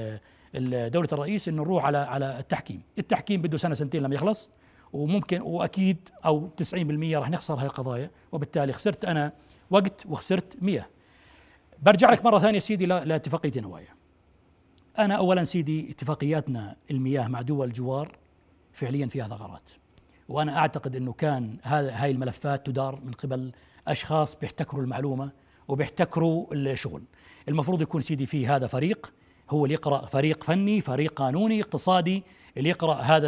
دولة 0.91 1.07
الرئيس 1.13 1.47
إنه 1.47 1.63
نروح 1.63 1.85
على 1.85 1.97
على 1.97 2.39
التحكيم. 2.39 2.81
التحكيم 2.97 3.41
بده 3.41 3.57
سنة 3.57 3.75
سنتين 3.75 4.03
لما 4.03 4.15
يخلص 4.15 4.51
وممكن 4.93 5.41
وأكيد 5.41 6.09
أو 6.25 6.49
90% 6.57 7.17
راح 7.17 7.29
نخسر 7.29 7.53
هاي 7.53 7.65
القضايا 7.65 8.11
وبالتالي 8.31 8.73
خسرت 8.73 9.05
أنا 9.05 9.31
وقت 9.69 10.05
وخسرت 10.05 10.57
مياه. 10.61 10.85
برجع 11.81 12.11
لك 12.11 12.25
مرة 12.25 12.39
ثانية 12.39 12.59
سيدي 12.59 12.85
لاتفاقيه 12.85 13.61
نوايا. 13.61 13.87
أنا 14.99 15.15
اولا 15.15 15.43
سيدي 15.43 15.91
اتفاقياتنا 15.91 16.75
المياه 16.91 17.27
مع 17.27 17.41
دول 17.41 17.67
الجوار 17.67 18.17
فعليا 18.73 19.07
فيها 19.07 19.27
ثغرات. 19.27 19.69
وأنا 20.29 20.57
أعتقد 20.57 20.95
إنه 20.95 21.13
كان 21.13 21.57
هاي 21.63 22.11
الملفات 22.11 22.65
تدار 22.65 23.01
من 23.05 23.11
قبل 23.11 23.51
أشخاص 23.87 24.35
بيحتكروا 24.35 24.83
المعلومة 24.83 25.31
وبيحتكروا 25.67 26.53
الشغل. 26.53 27.03
المفروض 27.47 27.81
يكون 27.81 28.01
سيدي 28.01 28.25
في 28.25 28.47
هذا 28.47 28.67
فريق 28.67 29.13
هو 29.49 29.65
اللي 29.65 29.73
يقرأ 29.73 30.05
فريق 30.05 30.43
فني 30.43 30.81
فريق 30.81 31.13
قانوني 31.13 31.61
اقتصادي 31.61 32.23
اللي 32.57 32.69
يقرأ 32.69 32.93
هذا 32.93 33.27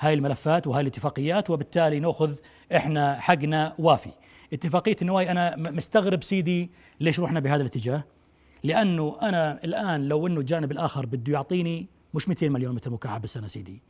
هاي 0.00 0.14
الملفات 0.14 0.66
وهاي 0.66 0.80
الاتفاقيات 0.80 1.50
وبالتالي 1.50 2.00
نأخذ 2.00 2.34
إحنا 2.76 3.20
حقنا 3.20 3.74
وافي. 3.78 4.10
اتفاقية 4.52 4.96
النواي 5.02 5.30
أنا 5.30 5.56
مستغرب 5.56 6.22
سيدي 6.22 6.70
ليش 7.00 7.20
رحنا 7.20 7.40
بهذا 7.40 7.62
الاتجاه؟ 7.62 8.04
لأنه 8.64 9.16
أنا 9.22 9.64
الآن 9.64 10.08
لو 10.08 10.26
إنه 10.26 10.40
الجانب 10.40 10.72
الآخر 10.72 11.06
بده 11.06 11.32
يعطيني 11.32 11.86
مش 12.14 12.28
200 12.28 12.48
مليون 12.48 12.74
متر 12.74 12.90
مكعب 12.90 13.20
بالسنة 13.20 13.46
سيدي. 13.46 13.82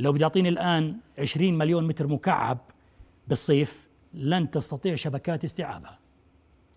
لو 0.00 0.12
بده 0.12 0.22
يعطيني 0.22 0.48
الآن 0.48 0.96
20 1.18 1.58
مليون 1.58 1.86
متر 1.86 2.06
مكعب 2.06 2.58
بالصيف 3.28 3.86
لن 4.14 4.50
تستطيع 4.50 4.94
شبكات 4.94 5.44
استيعابها. 5.44 5.98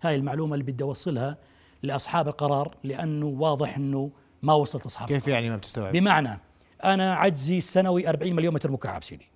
هاي 0.02 0.16
المعلومة 0.16 0.54
اللي 0.54 0.72
بدي 0.72 0.84
أوصلها 0.84 1.36
لأصحاب 1.82 2.28
القرار 2.28 2.74
لأنه 2.84 3.26
واضح 3.26 3.76
إنه 3.76 4.10
ما 4.42 4.52
وصلت 4.52 4.86
أصحاب 4.86 5.08
كيف 5.08 5.28
يعني 5.28 5.50
ما 5.50 5.56
بتستوعب؟ 5.56 5.92
بمعنى 5.92 6.38
أنا 6.84 7.14
عجزي 7.14 7.58
السنوي 7.58 8.08
40 8.08 8.32
مليون 8.32 8.54
متر 8.54 8.70
مكعب 8.70 9.04
سيدي. 9.04 9.28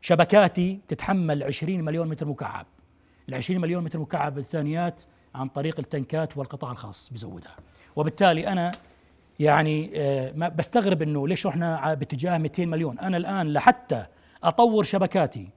شبكاتي 0.00 0.78
تتحمل 0.88 1.42
20 1.42 1.80
مليون 1.80 2.08
متر 2.08 2.26
مكعب. 2.26 2.66
ال 3.28 3.34
20 3.34 3.60
مليون 3.60 3.84
متر 3.84 3.98
مكعب 3.98 4.38
الثانيات 4.38 5.02
عن 5.34 5.48
طريق 5.48 5.78
التنكات 5.78 6.36
والقطاع 6.36 6.70
الخاص 6.70 7.10
بزودها. 7.12 7.56
وبالتالي 7.96 8.48
أنا 8.48 8.72
يعني 9.40 9.90
آه، 9.94 10.32
ما 10.36 10.48
بستغرب 10.48 11.02
إنه 11.02 11.28
ليش 11.28 11.46
رحنا 11.46 11.94
باتجاه 11.94 12.38
200 12.38 12.66
مليون. 12.66 12.98
أنا 12.98 13.16
الآن 13.16 13.52
لحتى 13.52 14.06
أطور 14.44 14.82
شبكاتي 14.84 15.48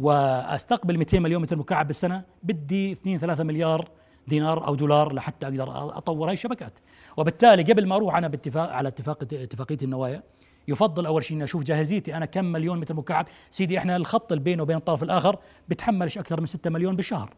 وأستقبل 0.00 0.98
200 0.98 1.20
مليون 1.20 1.42
متر 1.42 1.56
مكعب 1.56 1.86
بالسنة 1.86 2.22
بدي 2.42 2.92
2 2.92 3.18
3 3.18 3.44
مليار 3.44 3.88
دينار 4.28 4.66
أو 4.66 4.74
دولار 4.74 5.12
لحتى 5.12 5.46
أقدر 5.46 5.98
أطور 5.98 6.28
هاي 6.28 6.32
الشبكات. 6.32 6.72
وبالتالي 7.16 7.62
قبل 7.62 7.86
ما 7.86 7.96
أروح 7.96 8.16
أنا 8.16 8.28
باتفاق 8.28 8.70
على 8.70 8.88
اتفاق 8.88 9.22
اتفاقية 9.22 9.78
النوايا 9.82 10.22
يفضل 10.68 11.06
أول 11.06 11.24
شيء 11.24 11.36
إني 11.36 11.44
أشوف 11.44 11.64
جاهزيتي 11.64 12.16
أنا 12.16 12.26
كم 12.26 12.44
مليون 12.44 12.80
متر 12.80 12.94
مكعب. 12.94 13.26
سيدي 13.50 13.78
إحنا 13.78 13.96
الخط 13.96 14.32
اللي 14.32 14.44
بينه 14.44 14.62
وبين 14.62 14.76
الطرف 14.76 15.02
الآخر 15.02 15.38
بتحملش 15.68 16.18
أكثر 16.18 16.40
من 16.40 16.46
6 16.46 16.70
مليون 16.70 16.96
بالشهر. 16.96 17.34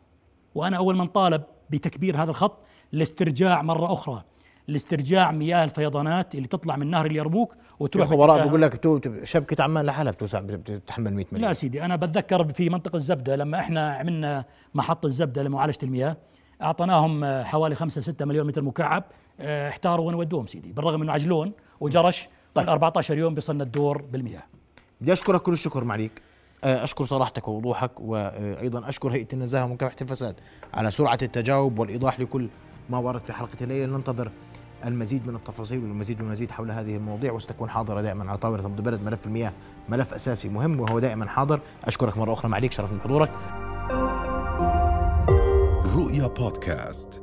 وأنا 0.55 0.77
أول 0.77 0.97
من 0.97 1.07
طالب 1.07 1.43
بتكبير 1.71 2.23
هذا 2.23 2.31
الخط 2.31 2.59
لاسترجاع 2.93 3.63
مرة 3.63 3.93
أخرى 3.93 4.23
لاسترجاع 4.69 5.33
مياه 5.33 5.65
الفيضانات 5.65 6.35
اللي 6.35 6.49
تطلع 6.49 6.77
من 6.77 6.91
نهر 6.91 7.07
اليرموك 7.07 7.55
وتروح 7.81 8.07
خبراء 8.07 8.47
بقول 8.49 8.63
لك 8.63 9.01
شبكة 9.25 9.65
عمان 9.65 9.87
لحالها 9.87 10.13
بتوسع 10.13 10.41
بتتحمل 10.41 11.15
100 11.15 11.27
مليون. 11.33 11.49
لا 11.49 11.53
سيدي 11.53 11.85
أنا 11.85 11.97
بتذكر 11.97 12.49
في 12.49 12.69
منطقة 12.69 12.97
الزبدة 12.97 13.37
لما 13.37 13.59
إحنا 13.59 13.93
عملنا 13.95 14.45
محطة 14.75 15.07
الزبدة 15.07 15.43
لمعالجة 15.43 15.79
المياه. 15.83 16.17
اعطيناهم 16.63 17.25
آه، 17.25 17.43
حوالي 17.43 17.75
5 17.75 18.01
6 18.01 18.25
مليون 18.25 18.47
متر 18.47 18.63
مكعب 18.63 19.05
آه، 19.41 19.69
احتاروا 19.69 20.07
وين 20.07 20.15
ودوهم 20.15 20.47
سيدي 20.47 20.73
بالرغم 20.73 21.03
انه 21.03 21.13
عجلون 21.13 21.53
وجرش 21.81 22.29
طيب. 22.55 22.69
14 22.69 23.19
يوم 23.19 23.35
بيصلنا 23.35 23.65
الدور 23.65 24.03
بالمياه. 24.03 24.43
بدي 25.01 25.13
أشكرك 25.13 25.43
كل 25.43 25.53
الشكر 25.53 25.85
معليك. 25.85 26.23
آه، 26.65 26.85
أشكر 26.85 27.05
صراحتك 27.05 27.49
ووضوحك 27.49 28.01
وأيضا 28.01 28.89
أشكر 28.89 29.13
هيئة 29.13 29.29
النزاهة 29.33 29.65
ومكافحه 29.65 29.97
الفساد 30.01 30.35
على 30.75 30.91
سرعة 30.91 31.19
التجاوب 31.23 31.79
والإيضاح 31.79 32.21
لكل 32.21 32.49
ما 32.91 32.99
ورد 32.99 33.25
في 33.25 33.33
حلقة 33.33 33.57
الليلة 33.61 33.97
ننتظر 33.97 34.31
المزيد 34.85 35.29
من 35.29 35.37
التفاصيل 35.37 35.79
والمزيد 35.79 36.21
والمزيد 36.21 36.51
حول 36.51 36.71
هذه 36.71 36.97
المواضيع 36.97 37.33
وستكون 37.33 37.71
حاضره 37.71 38.01
دائما 38.01 38.29
على 38.29 38.39
طاولة 38.39 38.63
نبض 38.63 38.79
البلد 38.79 39.03
ملف 39.03 39.27
المياه 39.27 39.53
ملف 39.89 40.15
أساسي 40.15 40.49
مهم 40.49 40.81
وهو 40.81 40.99
دائما 40.99 41.29
حاضر. 41.29 41.61
أشكرك 41.85 42.19
مرة 42.19 42.33
أخرى 42.33 42.51
معليك 42.51 42.73
شرفني 42.73 42.99
بحضورك. 42.99 43.31
رؤيا 45.95 46.27
بودكاست. 46.27 47.23